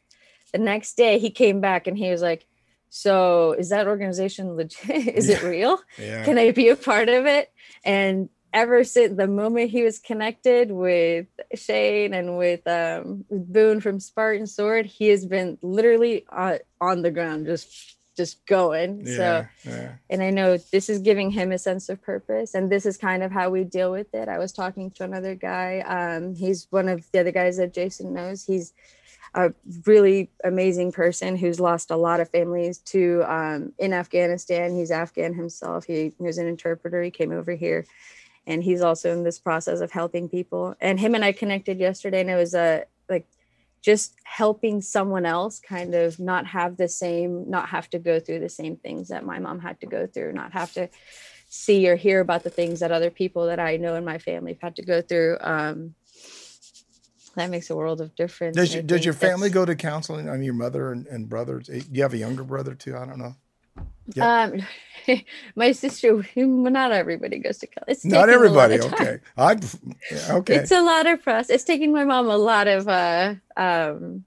[0.52, 2.46] the next day he came back and he was like,
[2.88, 4.88] So is that organization legit?
[4.90, 5.36] is yeah.
[5.36, 5.78] it real?
[5.98, 6.24] Yeah.
[6.24, 7.52] Can I be a part of it?
[7.84, 13.80] And ever since the moment he was connected with Shane and with um with Boone
[13.80, 19.02] from Spartan Sword, he has been literally on, on the ground just just going.
[19.06, 19.92] Yeah, so, yeah.
[20.10, 23.22] and I know this is giving him a sense of purpose, and this is kind
[23.22, 24.28] of how we deal with it.
[24.28, 25.80] I was talking to another guy.
[25.80, 28.44] Um, he's one of the other guys that Jason knows.
[28.44, 28.72] He's
[29.34, 29.52] a
[29.84, 34.74] really amazing person who's lost a lot of families to um, in Afghanistan.
[34.74, 35.84] He's Afghan himself.
[35.84, 37.02] He, he was an interpreter.
[37.02, 37.84] He came over here,
[38.46, 40.74] and he's also in this process of helping people.
[40.80, 43.28] And him and I connected yesterday, and it was a like
[43.86, 48.40] just helping someone else kind of not have the same not have to go through
[48.40, 50.88] the same things that my mom had to go through not have to
[51.48, 54.54] see or hear about the things that other people that i know in my family
[54.54, 55.38] have had to go through.
[55.40, 55.94] Um,
[57.36, 60.32] that makes a world of difference does, you, does your family go to counseling i
[60.32, 62.96] mean your mother and, and brothers you have a younger brother too?
[62.96, 63.36] I don't know
[64.14, 64.42] yeah.
[64.42, 64.62] Um,
[65.56, 67.96] my sister, not everybody goes to college.
[67.96, 68.80] It's not everybody.
[68.80, 69.18] Okay.
[69.36, 69.56] I
[70.30, 70.56] okay.
[70.56, 71.50] It's a lot of process.
[71.50, 74.24] It's taking my mom a lot of uh um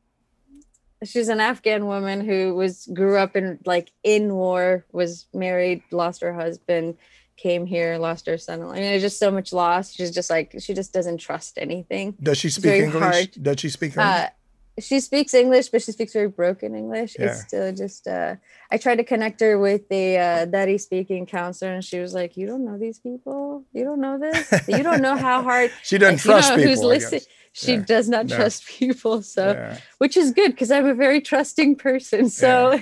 [1.04, 6.22] she's an Afghan woman who was grew up in like in war, was married, lost
[6.22, 6.98] her husband,
[7.38, 8.62] came here, lost her son.
[8.62, 9.94] I mean, there's just so much loss.
[9.94, 12.16] She's just like she just doesn't trust anything.
[12.22, 13.02] Does she speak English?
[13.02, 13.30] Hard.
[13.42, 14.06] Does she speak English?
[14.06, 14.30] Uh,
[14.80, 17.16] she speaks English, but she speaks very broken English.
[17.18, 17.28] Yeah.
[17.28, 18.36] It's still just uh
[18.72, 22.38] I tried to connect her with the uh Dari speaking counselor and she was like,
[22.38, 23.66] You don't know these people?
[23.74, 24.52] You don't know this?
[24.68, 26.92] You don't know how hard she doesn't like, trust you know, people.
[26.92, 27.22] Who's listening?
[27.54, 27.82] She yeah.
[27.82, 28.36] does not no.
[28.36, 29.22] trust people.
[29.22, 29.78] So yeah.
[29.98, 32.30] which is good because I'm a very trusting person.
[32.30, 32.82] So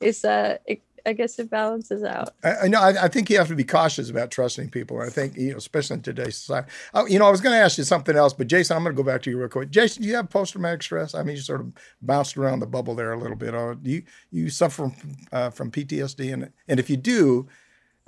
[0.00, 2.30] it's uh it, I guess it balances out.
[2.42, 2.80] I, I know.
[2.80, 5.00] I, I, think you have to be cautious about trusting people.
[5.00, 6.68] I think you know, especially in today's society.
[6.94, 8.94] Oh, you know, I was going to ask you something else, but Jason, I'm going
[8.94, 9.70] to go back to you real quick.
[9.70, 11.14] Jason, do you have post traumatic stress?
[11.14, 13.54] I mean, you sort of bounced around the bubble there a little bit.
[13.54, 17.46] Uh, do you you suffer from, uh, from PTSD, and and if you do,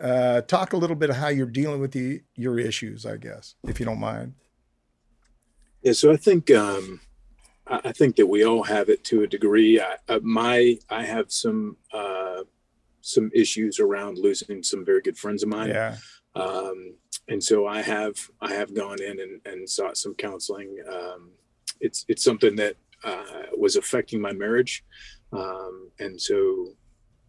[0.03, 3.55] uh, talk a little bit of how you're dealing with the, your issues, I guess,
[3.65, 4.35] if you don't mind.
[5.83, 5.93] Yeah.
[5.93, 6.51] So I think.
[6.51, 7.01] Um,
[7.71, 9.79] I think that we all have it to a degree.
[9.79, 12.45] I, uh, my I have some uh,
[13.01, 15.71] some issues around losing some very good friends of mine.
[15.71, 15.97] Yeah.
[16.35, 16.95] Um,
[17.29, 20.77] and so I have I have gone in and, and sought some counseling.
[20.91, 21.31] Um,
[21.81, 24.85] it's it's something that uh, was affecting my marriage,
[25.33, 26.69] um, and so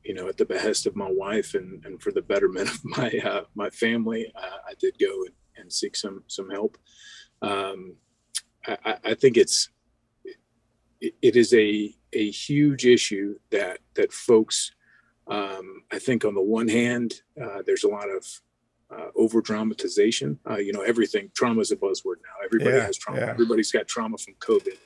[0.03, 3.09] you know at the behest of my wife and, and for the betterment of my
[3.23, 6.77] uh, my family, uh, I did go and, and, seek some some help.
[7.41, 7.95] Um,
[8.67, 9.69] I, I, think it's
[10.99, 14.71] it, it is a a huge issue that that folks
[15.29, 18.25] um, I think on the one hand, uh, there's a lot of
[18.91, 20.39] uh, over dramatization.
[20.49, 22.43] Uh, you know, everything trauma is a buzzword now.
[22.43, 23.21] Everybody yeah, has trauma.
[23.21, 23.29] Yeah.
[23.29, 24.77] Everybody's got trauma from COVID.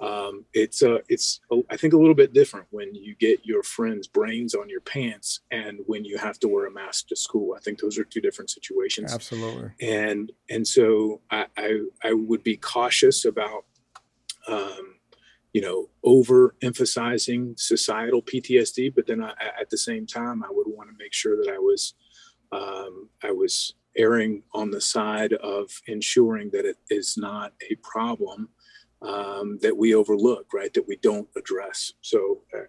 [0.00, 4.06] Um, it's uh, it's I think a little bit different when you get your friend's
[4.06, 7.54] brains on your pants and when you have to wear a mask to school.
[7.56, 9.12] I think those are two different situations.
[9.12, 9.70] Absolutely.
[9.80, 13.64] And and so I I, I would be cautious about.
[14.46, 14.97] Um,
[15.52, 20.90] you know, overemphasizing societal PTSD, but then I, at the same time, I would want
[20.90, 21.94] to make sure that I was,
[22.52, 28.48] um, I was erring on the side of ensuring that it is not a problem
[29.00, 30.72] um, that we overlook, right?
[30.74, 31.92] That we don't address.
[32.02, 32.62] So, uh,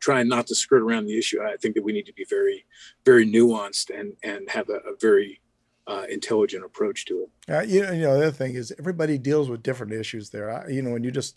[0.00, 2.66] trying not to skirt around the issue, I think that we need to be very,
[3.04, 5.40] very nuanced and and have a, a very
[5.86, 7.52] uh, intelligent approach to it.
[7.52, 10.50] Uh, you know, you know, the other thing is everybody deals with different issues there.
[10.50, 11.36] I, you know, when you just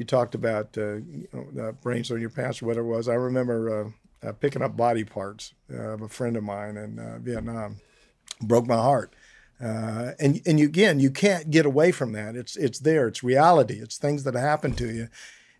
[0.00, 3.06] you talked about uh, you know, brains on your pants or whatever it was.
[3.06, 3.92] I remember
[4.24, 7.76] uh, uh, picking up body parts of a friend of mine in Vietnam.
[8.40, 9.14] Broke my heart.
[9.62, 12.34] Uh, and and you, again, you can't get away from that.
[12.34, 13.08] It's it's there.
[13.08, 13.74] It's reality.
[13.74, 15.08] It's things that happen to you,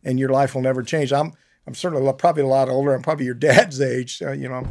[0.03, 1.13] and your life will never change.
[1.13, 1.35] I'm
[1.67, 2.95] I'm certainly probably a lot older.
[2.95, 4.23] I'm probably your dad's age.
[4.23, 4.69] Uh, you know, I'm,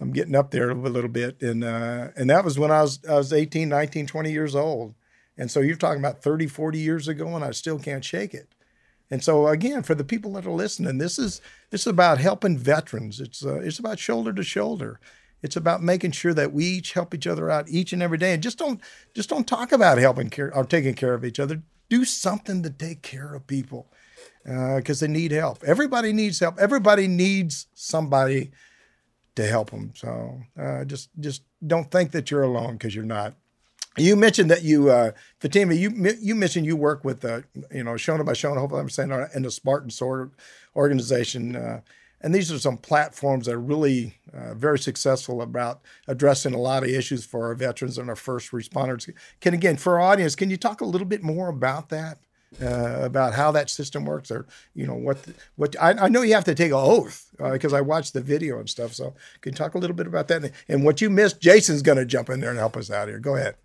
[0.00, 2.98] I'm getting up there a little bit, and uh, and that was when I was
[3.08, 4.94] I was 18, 19, 20 years old,
[5.38, 8.48] and so you're talking about 30, 40 years ago, and I still can't shake it.
[9.12, 12.56] And so again, for the people that are listening, this is this is about helping
[12.56, 13.20] veterans.
[13.20, 15.00] It's uh, it's about shoulder to shoulder.
[15.42, 18.32] It's about making sure that we each help each other out each and every day,
[18.32, 18.80] and just don't
[19.14, 21.60] just don't talk about helping care or taking care of each other.
[21.90, 23.92] Do something to take care of people
[24.44, 25.62] because uh, they need help.
[25.62, 26.58] Everybody needs help.
[26.58, 28.50] Everybody needs somebody
[29.34, 29.92] to help them.
[29.94, 33.34] So uh, just just don't think that you're alone because you're not.
[33.98, 37.92] You mentioned that you, uh, Fatima, you you mentioned you work with, uh, you know,
[37.92, 38.56] Shana Bashana.
[38.56, 40.30] Hopefully, I'm saying in the Spartan Sword
[40.74, 41.56] organization.
[41.56, 41.80] Uh,
[42.22, 46.84] and these are some platforms that are really uh, very successful about addressing a lot
[46.84, 49.12] of issues for our veterans and our first responders.
[49.40, 52.18] Can again, for our audience, can you talk a little bit more about that?
[52.60, 55.16] Uh, about how that system works, or you know what
[55.56, 58.20] what I, I know you have to take an oath because uh, I watched the
[58.20, 58.92] video and stuff.
[58.92, 61.40] So can you talk a little bit about that and, and what you missed?
[61.40, 63.18] Jason's going to jump in there and help us out here.
[63.18, 63.56] Go ahead.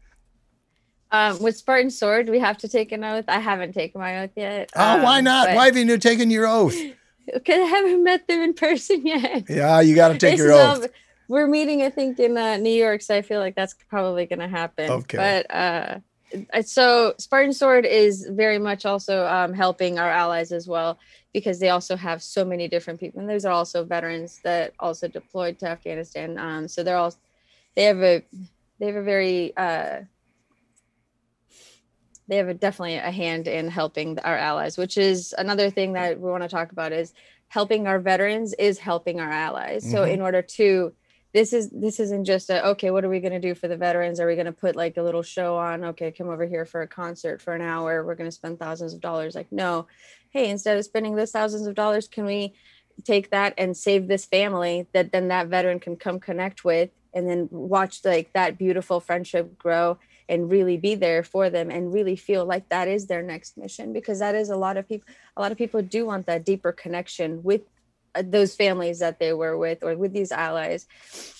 [1.11, 3.25] Um, with Spartan Sword, we have to take an oath.
[3.27, 4.71] I haven't taken my oath yet.
[4.75, 5.53] Oh, um, why not?
[5.53, 6.75] Why haven't you taken your oath?
[7.33, 9.49] Because I haven't met them in person yet.
[9.49, 10.83] Yeah, you got to take your oath.
[10.83, 10.89] Um,
[11.27, 14.39] we're meeting, I think, in uh, New York, so I feel like that's probably going
[14.39, 14.89] to happen.
[14.89, 15.17] Okay.
[15.17, 15.99] But uh,
[16.61, 20.99] so Spartan Sword is very much also um, helping our allies as well
[21.33, 25.07] because they also have so many different people, and those are also veterans that also
[25.07, 26.37] deployed to Afghanistan.
[26.37, 27.13] Um, so they're all
[27.75, 28.23] they have a
[28.79, 29.99] they have a very uh,
[32.27, 36.19] they have a, definitely a hand in helping our allies, which is another thing that
[36.19, 37.13] we want to talk about is
[37.47, 39.83] helping our veterans is helping our allies.
[39.83, 39.91] Mm-hmm.
[39.91, 40.93] So in order to
[41.33, 43.77] this is this isn't just a okay what are we going to do for the
[43.77, 46.65] veterans are we going to put like a little show on okay come over here
[46.65, 49.85] for a concert for an hour we're going to spend thousands of dollars like no
[50.29, 52.53] hey instead of spending those thousands of dollars can we
[53.03, 57.29] take that and save this family that then that veteran can come connect with and
[57.29, 59.97] then watch like that beautiful friendship grow
[60.29, 63.93] and really be there for them and really feel like that is their next mission
[63.93, 66.71] because that is a lot of people a lot of people do want that deeper
[66.71, 67.61] connection with
[68.15, 70.87] uh, those families that they were with or with these allies.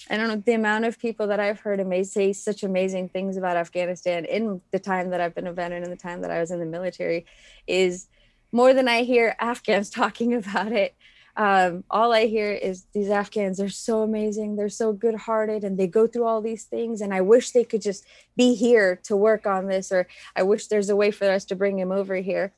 [0.10, 3.36] I don't know the amount of people that i've heard may say such amazing things
[3.36, 6.40] about afghanistan in the time that i've been a veteran and the time that i
[6.40, 7.26] was in the military
[7.66, 8.08] is
[8.52, 10.96] more than i hear afghans talking about it
[11.38, 14.56] um, all I hear is these Afghans are so amazing.
[14.56, 17.00] They're so good hearted and they go through all these things.
[17.00, 20.66] And I wish they could just be here to work on this, or I wish
[20.66, 22.54] there's a way for us to bring him over here.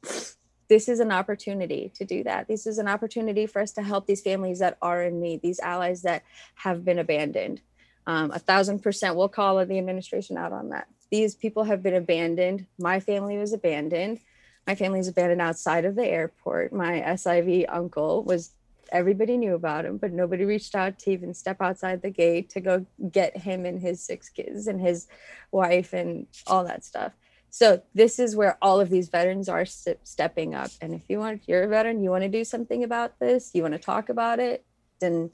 [0.69, 2.47] This is an opportunity to do that.
[2.47, 5.59] This is an opportunity for us to help these families that are in need, these
[5.59, 6.23] allies that
[6.55, 7.59] have been abandoned.
[8.07, 10.87] Um, a thousand percent, we'll call the administration out on that.
[11.11, 12.65] These people have been abandoned.
[12.77, 14.19] My family was abandoned.
[14.65, 16.71] My family was abandoned outside of the airport.
[16.71, 18.51] My SIV uncle was
[18.91, 22.59] everybody knew about him, but nobody reached out to even step outside the gate to
[22.59, 25.07] go get him and his six kids and his
[25.51, 27.13] wife and all that stuff.
[27.49, 30.69] So this is where all of these veterans are st- stepping up.
[30.81, 33.63] And if you want, you're a veteran, you want to do something about this, you
[33.63, 34.65] want to talk about it,
[34.99, 35.31] then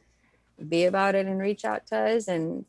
[0.69, 2.27] be about it and reach out to us.
[2.27, 2.65] And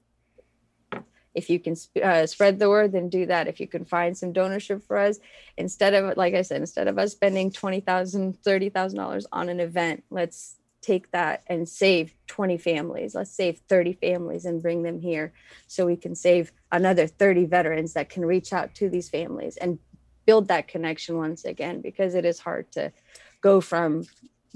[1.34, 3.46] if you can sp- uh, spread the word, then do that.
[3.46, 5.20] If you can find some donorship for us,
[5.56, 10.56] instead of, like I said, instead of us spending $20,000, $30,000 on an event, let's
[10.86, 13.14] take that and save 20 families.
[13.14, 15.32] Let's save 30 families and bring them here
[15.66, 19.78] so we can save another 30 veterans that can reach out to these families and
[20.26, 22.92] build that connection once again because it is hard to
[23.40, 24.04] go from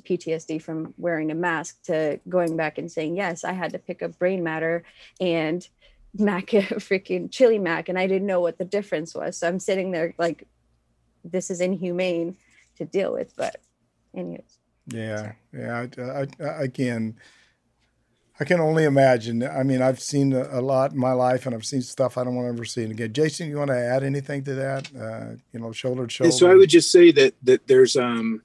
[0.03, 4.03] PTSD from wearing a mask to going back and saying, Yes, I had to pick
[4.03, 4.85] up brain matter
[5.21, 5.67] and
[6.15, 6.47] mac
[6.87, 9.37] freaking chili mac and I didn't know what the difference was.
[9.37, 10.47] So I'm sitting there like
[11.25, 12.37] this is inhumane
[12.77, 13.35] to deal with.
[13.37, 13.57] But
[14.15, 14.60] anyways.
[14.93, 15.87] Yeah, yeah.
[15.99, 17.17] I, I, I, can,
[18.39, 19.43] I can only imagine.
[19.43, 22.35] I mean, I've seen a, lot in my life, and I've seen stuff I don't
[22.35, 23.13] want to ever see again.
[23.13, 24.91] Jason, you want to add anything to that?
[24.95, 26.33] Uh, you know, shoulder to shoulder.
[26.33, 28.43] so I would just say that that there's um,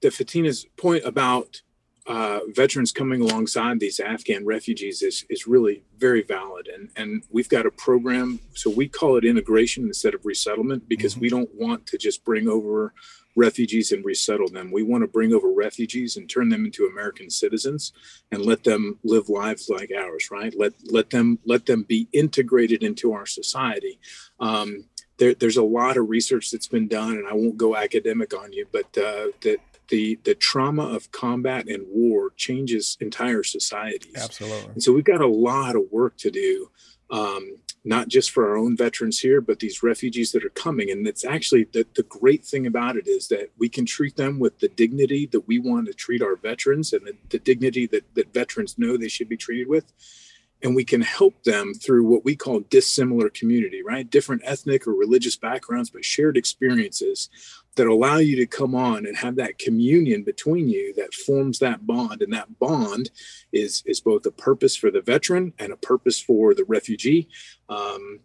[0.00, 1.62] the Fatima's point about
[2.06, 6.68] uh, veterans coming alongside these Afghan refugees is, is really very valid.
[6.68, 11.12] And, and we've got a program, so we call it integration instead of resettlement because
[11.12, 11.22] mm-hmm.
[11.22, 12.92] we don't want to just bring over
[13.36, 14.70] refugees and resettle them.
[14.70, 17.92] We want to bring over refugees and turn them into American citizens
[18.30, 20.52] and let them live lives like ours, right?
[20.58, 23.98] Let, let them, let them be integrated into our society.
[24.40, 24.84] Um,
[25.18, 28.52] there, there's a lot of research that's been done, and I won't go academic on
[28.52, 34.14] you, but uh, that the the trauma of combat and war changes entire societies.
[34.16, 34.72] Absolutely.
[34.74, 36.70] And so we've got a lot of work to do,
[37.10, 40.90] um, not just for our own veterans here, but these refugees that are coming.
[40.90, 44.38] And it's actually the, the great thing about it is that we can treat them
[44.38, 48.14] with the dignity that we want to treat our veterans and the, the dignity that,
[48.14, 49.92] that veterans know they should be treated with
[50.62, 54.08] and we can help them through what we call dissimilar community, right?
[54.08, 57.28] Different ethnic or religious backgrounds, but shared experiences
[57.76, 61.86] that allow you to come on and have that communion between you that forms that
[61.86, 62.22] bond.
[62.22, 63.10] And that bond
[63.52, 67.28] is, is both a purpose for the veteran and a purpose for the refugee.
[67.68, 68.20] Um,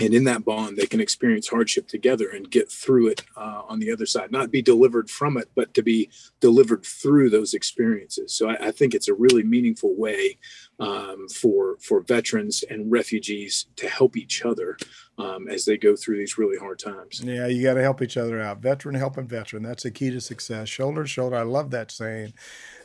[0.00, 3.78] and in that bond they can experience hardship together and get through it uh, on
[3.80, 4.32] the other side.
[4.32, 8.32] Not be delivered from it but to be delivered through those experiences.
[8.32, 10.38] So i, I think it's a really meaningful way
[10.78, 14.76] um, for for veterans and refugees to help each other
[15.18, 17.20] um, as they go through these really hard times.
[17.24, 18.58] Yeah you got to help each other out.
[18.58, 19.62] Veteran helping veteran.
[19.62, 20.68] That's the key to success.
[20.68, 21.36] Shoulder to shoulder.
[21.36, 22.32] I love that saying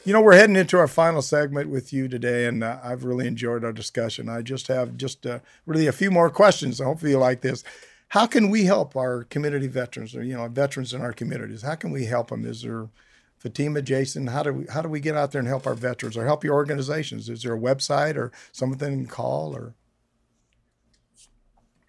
[0.06, 3.28] you know, we're heading into our final segment with you today, and uh, I've really
[3.28, 4.30] enjoyed our discussion.
[4.30, 6.78] I just have just uh, really a few more questions.
[6.78, 7.64] So hopefully, you like this.
[8.10, 11.64] How can we help our community veterans, or you know, veterans in our communities?
[11.64, 12.45] How can we help them?
[12.45, 12.88] Is there
[13.39, 16.16] Fatima, Jason, how do we how do we get out there and help our veterans,
[16.16, 17.28] or help your organizations?
[17.28, 19.74] Is there a website or something to call, or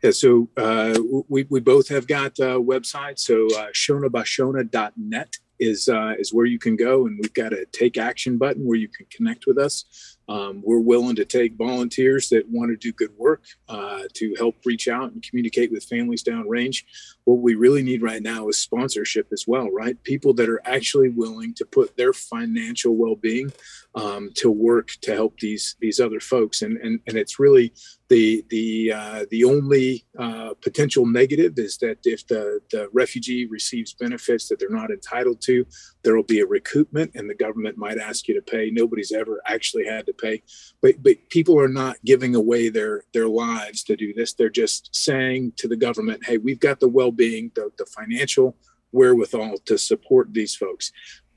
[0.03, 0.99] yeah, so uh,
[1.29, 3.21] we, we both have got uh, websites.
[3.21, 7.97] So uh, shanabashana.net is uh, is where you can go, and we've got a take
[7.99, 10.17] action button where you can connect with us.
[10.29, 14.57] Um, we're willing to take volunteers that want to do good work uh, to help
[14.65, 16.83] reach out and communicate with families downrange.
[17.25, 20.03] What we really need right now is sponsorship as well, right?
[20.03, 23.53] People that are actually willing to put their financial well-being
[23.95, 27.73] um, to work to help these these other folks, and and and it's really
[28.09, 33.95] the the uh, the only uh, potential negative is that if the the refugee receives
[33.95, 35.67] benefits that they're not entitled to,
[36.03, 38.71] there will be a recoupment, and the government might ask you to pay.
[38.71, 40.43] Nobody's ever actually had to pay,
[40.81, 44.33] but but people are not giving away their their lives to do this.
[44.33, 48.57] They're just saying to the government, "Hey, we've got the well-being, the, the financial
[48.93, 50.93] wherewithal to support these folks."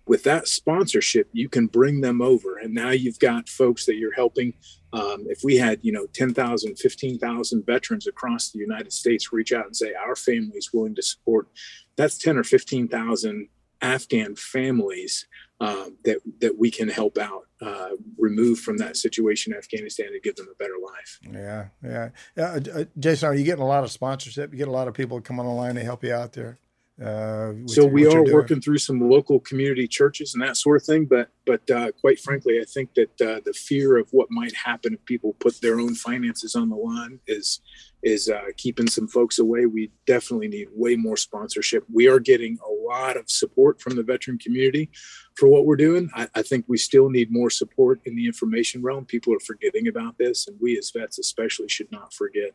[0.10, 4.16] With that sponsorship, you can bring them over, and now you've got folks that you're
[4.16, 4.56] helping.
[4.92, 9.68] Um, if we had, you know, 10,000, 15,000 veterans across the United States reach out
[9.68, 11.48] and say, our family is willing to support,
[11.96, 13.50] that's 10 or 15,000
[13.84, 15.28] Afghan families
[15.62, 20.24] um, that that we can help out, uh, remove from that situation in Afghanistan and
[20.24, 21.20] give them a better life.
[21.22, 22.10] Yeah, yeah.
[22.36, 24.54] Uh, Jason, are you getting a lot of sponsorship?
[24.54, 26.58] You get a lot of people come online to help you out there.
[27.04, 31.06] Uh, so we are working through some local community churches and that sort of thing,
[31.06, 34.94] but but uh, quite frankly, I think that uh, the fear of what might happen
[34.94, 37.62] if people put their own finances on the line is
[38.04, 39.66] is uh, keeping some folks away.
[39.66, 41.86] We definitely need way more sponsorship.
[41.92, 44.90] We are getting a lot of support from the veteran community
[45.38, 46.10] for what we're doing.
[46.16, 49.06] I, I think we still need more support in the information realm.
[49.06, 52.52] People are forgetting about this, and we as vets especially should not forget.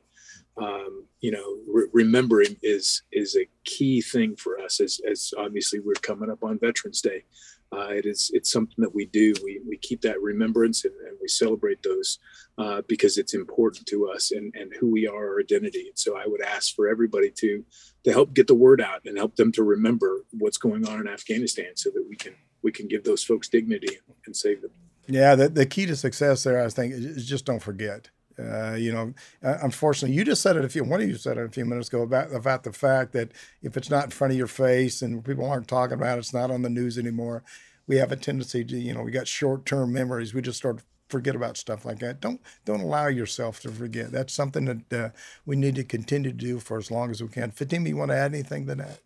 [0.57, 4.80] Um, you know, re- remembering is is a key thing for us.
[4.80, 7.24] As, as obviously we're coming up on Veterans Day,
[7.73, 9.35] uh, it is it's something that we do.
[9.43, 12.19] We, we keep that remembrance and, and we celebrate those
[12.59, 15.87] uh, because it's important to us and, and who we are, our identity.
[15.89, 17.65] And so I would ask for everybody to
[18.05, 21.09] to help get the word out and help them to remember what's going on in
[21.09, 24.71] Afghanistan, so that we can we can give those folks dignity and save them.
[25.07, 28.11] Yeah, the, the key to success there, I think, is just don't forget.
[28.39, 29.12] Uh, you know,
[29.43, 30.85] uh, unfortunately, you just said it a few.
[30.85, 33.32] One of you said it a few minutes ago about about the fact that
[33.62, 36.35] if it's not in front of your face and people aren't talking about it, it's
[36.35, 37.45] not on the news anymore.
[37.87, 40.35] We have a tendency to, you know, we got short term memories.
[40.35, 42.20] We just start forget about stuff like that.
[42.20, 44.11] Don't don't allow yourself to forget.
[44.11, 45.09] That's something that uh,
[45.47, 47.51] we need to continue to do for as long as we can.
[47.51, 49.01] Fatima, you want to add anything to that?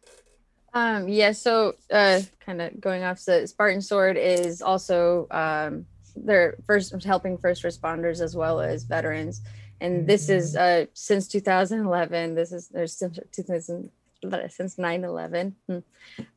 [0.75, 1.33] Um, yeah.
[1.33, 5.87] So, uh, kind of going off, the Spartan Sword is also um,
[6.25, 9.43] they're first helping first responders as well as veterans
[9.81, 10.83] and this is mm-hmm.
[10.83, 13.91] uh, since 2011 this is there's since 2000
[14.49, 15.79] since 9-11 hmm.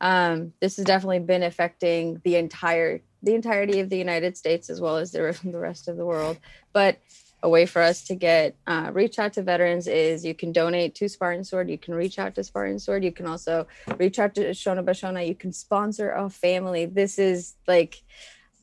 [0.00, 4.80] um, this has definitely been affecting the entire the entirety of the united states as
[4.80, 6.38] well as the, the rest of the world
[6.72, 6.98] but
[7.42, 10.94] a way for us to get uh, reach out to veterans is you can donate
[10.94, 11.68] to Spartan Sword.
[11.68, 13.04] You can reach out to Spartan Sword.
[13.04, 13.66] You can also
[13.98, 15.26] reach out to Shana Bashana.
[15.26, 16.86] You can sponsor a family.
[16.86, 18.02] This is like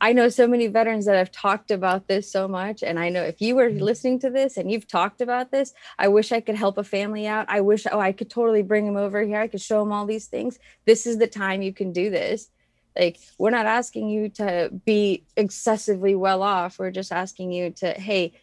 [0.01, 2.83] I know so many veterans that have talked about this so much.
[2.83, 3.83] And I know if you were mm-hmm.
[3.83, 7.27] listening to this and you've talked about this, I wish I could help a family
[7.27, 7.47] out.
[7.49, 9.39] I wish, oh, I could totally bring them over here.
[9.39, 10.57] I could show them all these things.
[10.85, 12.49] This is the time you can do this.
[12.97, 16.79] Like, we're not asking you to be excessively well off.
[16.79, 18.33] We're just asking you to, hey,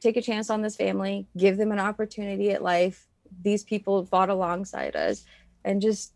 [0.00, 3.06] take a chance on this family, give them an opportunity at life.
[3.42, 5.24] These people fought alongside us
[5.64, 6.12] and just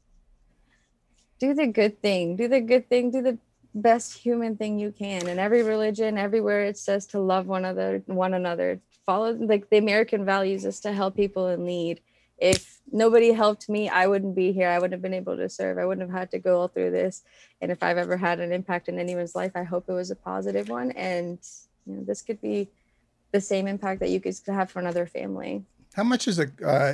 [1.39, 3.39] do the good thing, do the good thing, do the
[3.75, 5.29] best human thing you can.
[5.29, 8.81] In every religion everywhere it says to love one another one another.
[9.05, 12.01] Follow like the american values is to help people in need.
[12.39, 14.69] If nobody helped me i wouldn't be here.
[14.69, 15.79] I wouldn't have been able to serve.
[15.79, 17.23] I wouldn't have had to go all through this.
[17.61, 20.17] And if i've ever had an impact in anyone's life i hope it was a
[20.17, 20.93] positive one.
[20.93, 21.39] And
[21.87, 22.69] you know this could be
[23.33, 25.65] the same impact that you could have for another family
[25.95, 26.51] how much is it?
[26.65, 26.93] Uh,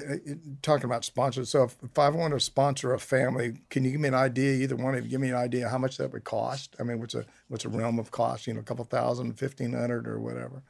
[0.61, 1.49] talking about sponsors.
[1.49, 4.63] So if, if, I want to sponsor a family, can you give me an idea?
[4.63, 6.77] Either one of you, give me an idea how much that would cost.
[6.79, 8.47] I mean, what's a what's a realm of cost?
[8.47, 10.63] You know, a couple thousand, fifteen hundred, or whatever.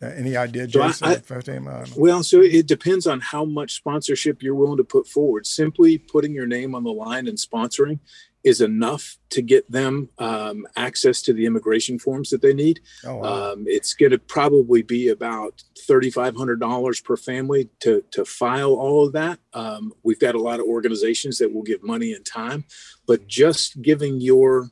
[0.00, 0.92] Uh, any idea, Jason?
[0.92, 5.08] So I, I, well, so it depends on how much sponsorship you're willing to put
[5.08, 5.46] forward.
[5.46, 7.98] Simply putting your name on the line and sponsoring
[8.44, 12.80] is enough to get them um, access to the immigration forms that they need.
[13.04, 13.52] Oh, wow.
[13.52, 19.12] um, it's going to probably be about $3,500 per family to, to file all of
[19.12, 19.38] that.
[19.52, 22.64] Um, we've got a lot of organizations that will give money and time,
[23.06, 24.70] but just giving your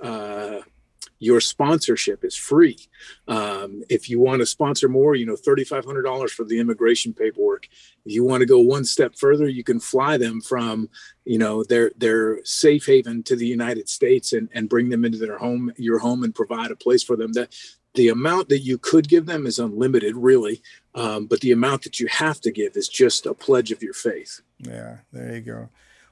[0.00, 0.60] uh,
[1.22, 2.76] your sponsorship is free.
[3.28, 7.68] Um, if you want to sponsor more, you know, $3,500 for the immigration paperwork.
[8.04, 10.90] If you want to go one step further, you can fly them from,
[11.24, 15.18] you know, their, their safe haven to the United States and, and bring them into
[15.18, 17.54] their home, your home and provide a place for them that
[17.94, 20.60] the amount that you could give them is unlimited really.
[20.96, 23.94] Um, but the amount that you have to give is just a pledge of your
[23.94, 24.40] faith.
[24.58, 25.68] Yeah, there you go.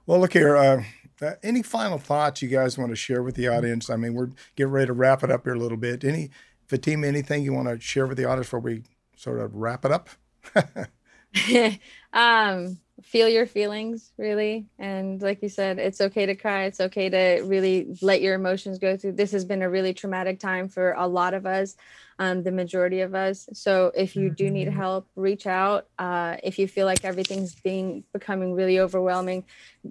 [0.06, 0.84] Well, look here, uh,
[1.22, 3.90] uh, any final thoughts you guys want to share with the audience?
[3.90, 6.04] I mean, we're getting ready to wrap it up here a little bit.
[6.04, 6.30] Any,
[6.66, 8.82] Fatima, anything you want to share with the audience before we
[9.16, 10.08] sort of wrap it up?
[12.12, 14.66] um, feel your feelings really.
[14.78, 16.64] And like you said it's okay to cry.
[16.64, 19.12] It's okay to really let your emotions go through.
[19.12, 21.76] This has been a really traumatic time for a lot of us
[22.20, 23.48] um, the majority of us.
[23.54, 24.76] So if you do need mm-hmm.
[24.76, 25.86] help reach out.
[25.98, 29.44] Uh, if you feel like everything's being becoming really overwhelming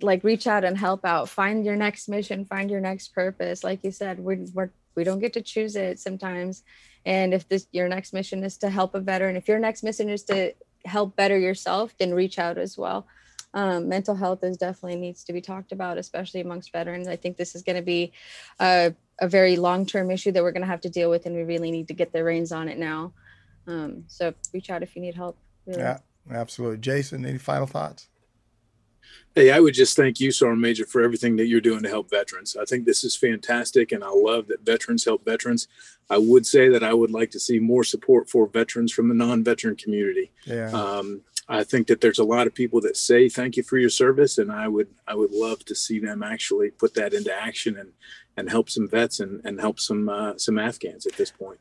[0.04, 1.28] like reach out and help out.
[1.28, 2.46] Find your next mission.
[2.46, 3.64] Find your next purpose.
[3.64, 6.64] Like you said we're, we're we don't get to choose it sometimes.
[7.04, 10.08] And if this your next mission is to help a veteran if your next mission
[10.08, 10.54] is to
[10.86, 13.08] help better yourself, then reach out as well.
[13.54, 17.08] Um, mental health is definitely needs to be talked about, especially amongst veterans.
[17.08, 18.12] I think this is going to be
[18.60, 21.36] a, a very long term issue that we're going to have to deal with, and
[21.36, 23.14] we really need to get the reins on it now.
[23.68, 25.38] Um, so reach out if you need help.
[25.66, 25.82] Really.
[25.82, 26.00] Yeah,
[26.32, 26.78] absolutely.
[26.78, 28.08] Jason, any final thoughts?
[29.36, 32.10] Hey, I would just thank you, Sergeant Major, for everything that you're doing to help
[32.10, 32.58] veterans.
[32.60, 35.68] I think this is fantastic, and I love that veterans help veterans.
[36.10, 39.14] I would say that I would like to see more support for veterans from the
[39.14, 40.32] non-veteran community.
[40.46, 40.72] Yeah.
[40.72, 43.90] Um, I think that there's a lot of people that say thank you for your
[43.90, 47.78] service, and I would I would love to see them actually put that into action
[47.78, 47.94] and
[48.38, 51.60] and help some vets and, and help some uh, some Afghans at this point.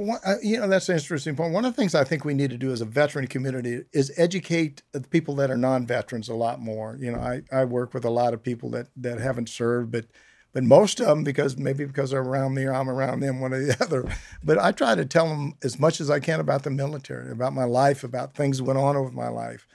[0.00, 1.52] Well, you know, that's an interesting point.
[1.52, 4.12] One of the things I think we need to do as a veteran community is
[4.16, 6.96] educate the people that are non-veterans a lot more.
[7.00, 10.06] You know, I, I work with a lot of people that, that haven't served, but
[10.52, 13.52] but most of them because maybe because they're around me or I'm around them, one
[13.52, 14.08] or the other.
[14.40, 17.52] But I try to tell them as much as I can about the military, about
[17.52, 19.66] my life, about things that went on over my life,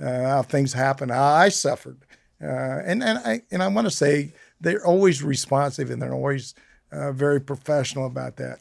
[0.00, 2.04] uh, how things happened, how I suffered,
[2.40, 2.46] uh,
[2.84, 6.54] and and I and I want to say they're always responsive and they're always
[6.92, 8.60] uh, very professional about that.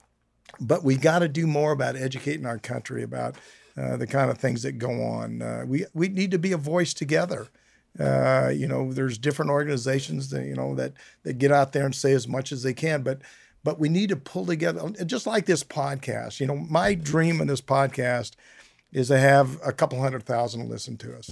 [0.62, 3.36] But we got to do more about educating our country about
[3.78, 5.42] uh, the kind of things that go on.
[5.42, 7.48] Uh, we we need to be a voice together.
[8.00, 10.94] Uh, you know, there's different organizations that you know that
[11.24, 13.22] that get out there and say as much as they can, but
[13.64, 14.90] but we need to pull together.
[15.06, 18.32] Just like this podcast, you know, my dream in this podcast
[18.92, 21.32] is to have a couple hundred thousand listen to us.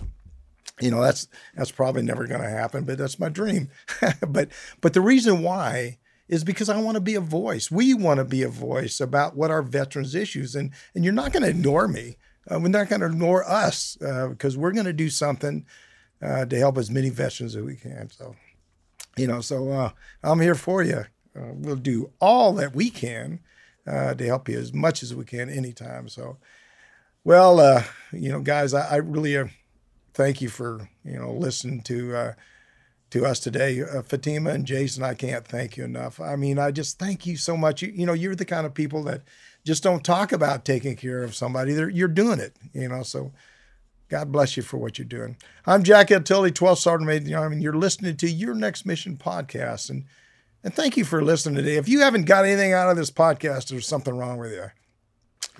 [0.79, 3.69] You know, that's that's probably never going to happen, but that's my dream.
[4.27, 4.49] but
[4.81, 5.97] but the reason why
[6.29, 7.71] is because I want to be a voice.
[7.71, 11.33] We want to be a voice about what our veterans issues, and and you're not
[11.33, 12.17] going to ignore me.
[12.49, 15.65] Uh, we're not going to ignore us uh, because we're going to do something
[16.21, 18.09] uh, to help as many veterans as we can.
[18.09, 18.35] So,
[19.17, 19.91] you know, so uh,
[20.23, 21.05] I'm here for you.
[21.35, 23.39] Uh, we'll do all that we can
[23.85, 26.07] uh, to help you as much as we can anytime.
[26.07, 26.37] So,
[27.23, 29.49] well, you know, guys, I, I really
[30.13, 32.35] thank you for you know listening to
[33.11, 33.81] to us today.
[33.81, 36.19] Uh, Fatima and Jason, I can't thank you enough.
[36.19, 37.81] I mean, I just thank you so much.
[37.81, 39.21] You, you know, you're the kind of people that
[39.65, 41.73] just don't talk about taking care of somebody.
[41.73, 43.31] They're, you're doing it, you know, so
[44.09, 45.37] God bless you for what you're doing.
[45.65, 46.21] I'm Jack L.
[46.21, 49.89] Tilley, 12th Sergeant Major of the Army, and you're listening to Your Next Mission podcast.
[49.89, 50.05] And
[50.63, 51.77] And thank you for listening today.
[51.77, 54.67] If you haven't got anything out of this podcast, there's something wrong with you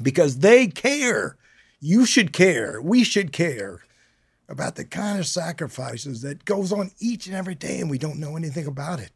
[0.02, 1.38] because they care.
[1.80, 2.82] You should care.
[2.82, 3.82] We should care
[4.50, 8.20] about the kind of sacrifices that goes on each and every day and we don't
[8.20, 9.12] know anything about it.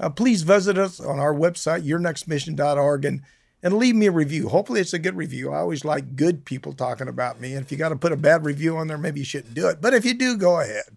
[0.00, 3.22] Uh, please visit us on our website, yournextmission.org, and,
[3.62, 4.48] and leave me a review.
[4.48, 5.52] Hopefully, it's a good review.
[5.52, 7.54] I always like good people talking about me.
[7.54, 9.68] And if you got to put a bad review on there, maybe you shouldn't do
[9.68, 9.80] it.
[9.80, 10.96] But if you do, go ahead.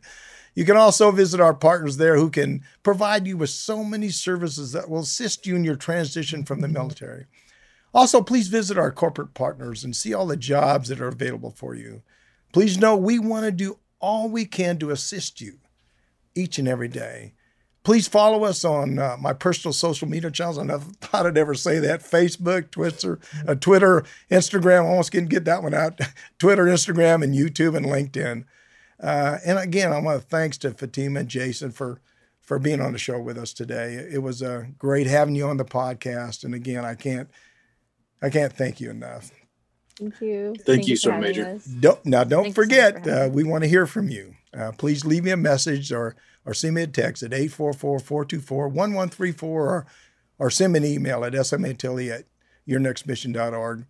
[0.55, 4.71] You can also visit our partners there who can provide you with so many services
[4.71, 7.25] that will assist you in your transition from the military.
[7.93, 11.75] Also, please visit our corporate partners and see all the jobs that are available for
[11.75, 12.01] you.
[12.55, 15.57] Please know we want to do all we can to assist you
[16.35, 17.33] each and every day.
[17.83, 20.57] Please follow us on uh, my personal social media channels.
[20.57, 24.85] I never thought I'd ever say that Facebook, Twitter, uh, Twitter, Instagram.
[24.85, 25.99] Almost didn't get that one out.
[26.39, 28.45] Twitter, Instagram, and YouTube and LinkedIn.
[29.03, 31.99] Uh, and again, I want to thanks to Fatima and Jason for
[32.39, 33.95] for being on the show with us today.
[33.95, 36.45] It was uh, great having you on the podcast.
[36.45, 37.29] And again, I can't
[38.21, 39.29] I can't thank you enough.
[39.97, 40.53] Thank you.
[40.55, 41.59] Thank, thank you, Sir Major.
[41.79, 44.35] Don't, now, don't Thanks forget, uh, we want to hear from you.
[44.57, 46.15] Uh, please leave me a message or
[46.45, 49.85] or send me a text at 844-424-1134 or,
[50.37, 52.25] or send me an email at smatilley at
[52.67, 53.85] yournextmission.org.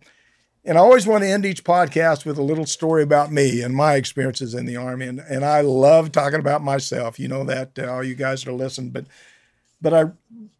[0.64, 3.74] And I always want to end each podcast with a little story about me and
[3.74, 5.06] my experiences in the Army.
[5.06, 7.20] And, and I love talking about myself.
[7.20, 8.90] You know that, uh, all you guys are listening.
[8.90, 9.06] But
[9.80, 10.04] but I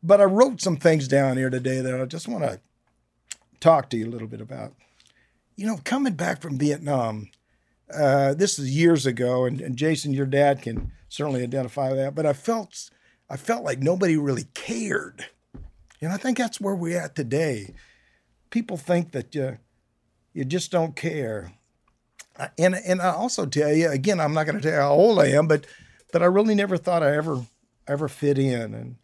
[0.02, 2.60] but I wrote some things down here today that I just want to
[3.58, 4.74] talk to you a little bit about.
[5.56, 7.30] You know, coming back from Vietnam,
[7.92, 12.14] uh, this is years ago, and, and Jason, your dad can certainly identify that.
[12.14, 12.90] But I felt
[13.30, 15.26] I felt like nobody really cared,
[16.00, 17.74] and I think that's where we're at today.
[18.50, 19.52] People think that uh,
[20.32, 21.52] you just don't care.
[22.58, 25.18] And and I also tell you again, I'm not going to tell you how old
[25.18, 25.66] I am, but
[26.12, 27.46] but I really never thought I ever
[27.88, 28.96] ever fit in, and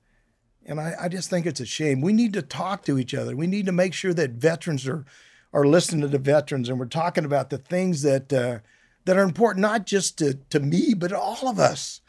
[0.66, 2.02] and I, I just think it's a shame.
[2.02, 3.34] We need to talk to each other.
[3.34, 5.06] We need to make sure that veterans are
[5.52, 8.58] are listening to the veterans, and we're talking about the things that uh,
[9.04, 12.00] that are important, not just to to me, but all of us.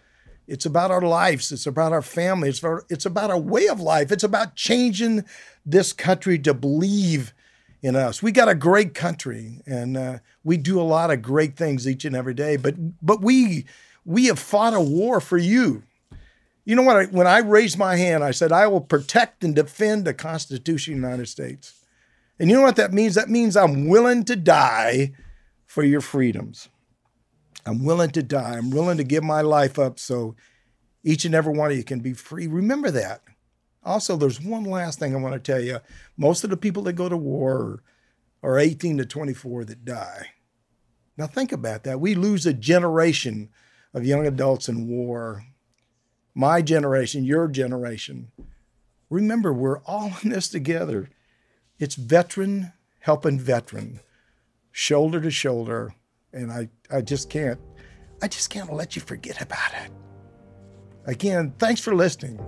[0.46, 1.52] It's about our lives.
[1.52, 2.50] It's about our family.
[2.50, 4.12] It's about, it's about our way of life.
[4.12, 5.24] It's about changing
[5.66, 7.34] this country to believe
[7.82, 8.22] in us.
[8.22, 12.06] We got a great country, and uh, we do a lot of great things each
[12.06, 12.58] and every day.
[12.58, 12.76] But
[13.06, 13.66] but we
[14.06, 15.84] we have fought a war for you.
[16.66, 17.12] You know what?
[17.12, 21.02] When I raised my hand, I said, "I will protect and defend the Constitution of
[21.02, 21.83] the United States."
[22.44, 23.16] And you know what that means?
[23.16, 25.14] That means I'm willing to die
[25.66, 26.68] for your freedoms.
[27.66, 28.58] I'm willing to die.
[28.58, 30.36] I'm willing to give my life up so
[31.06, 32.48] each and every one of you can be free.
[32.48, 33.22] Remember that.
[33.82, 35.80] Also, there's one last thing I want to tell you.
[36.18, 37.82] Most of the people that go to war
[38.44, 40.32] are 18 to 24 that die.
[41.16, 42.02] Now, think about that.
[42.02, 43.52] We lose a generation
[43.94, 45.46] of young adults in war.
[46.36, 48.34] My generation, your generation.
[49.10, 51.10] Remember, we're all in this together.
[51.84, 52.72] It's veteran
[53.02, 54.00] helping veteran,
[54.72, 55.94] shoulder to shoulder.
[56.32, 57.60] And I, I just can't,
[58.22, 59.92] I just can't let you forget about it.
[61.06, 62.40] Again, thanks for listening.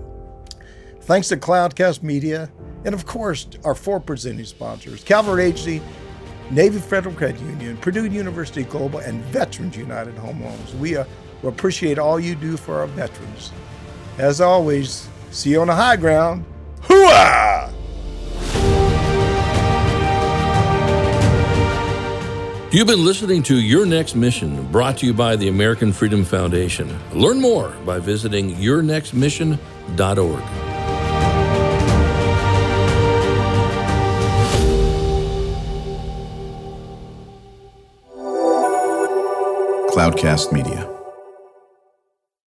[1.01, 2.49] Thanks to Cloudcast Media,
[2.85, 5.81] and of course, our four presenting sponsors Cavalry Agency,
[6.49, 10.73] Navy Federal Credit Union, Purdue University Global, and Veterans United Home Loans.
[10.75, 11.03] We uh,
[11.43, 13.51] appreciate all you do for our veterans.
[14.17, 16.45] As always, see you on the high ground.
[16.83, 17.74] Hooah!
[22.75, 26.93] You've been listening to Your Next Mission, brought to you by the American Freedom Foundation.
[27.13, 30.43] Learn more by visiting yournextmission.org.
[39.93, 40.94] Cloudcast Media.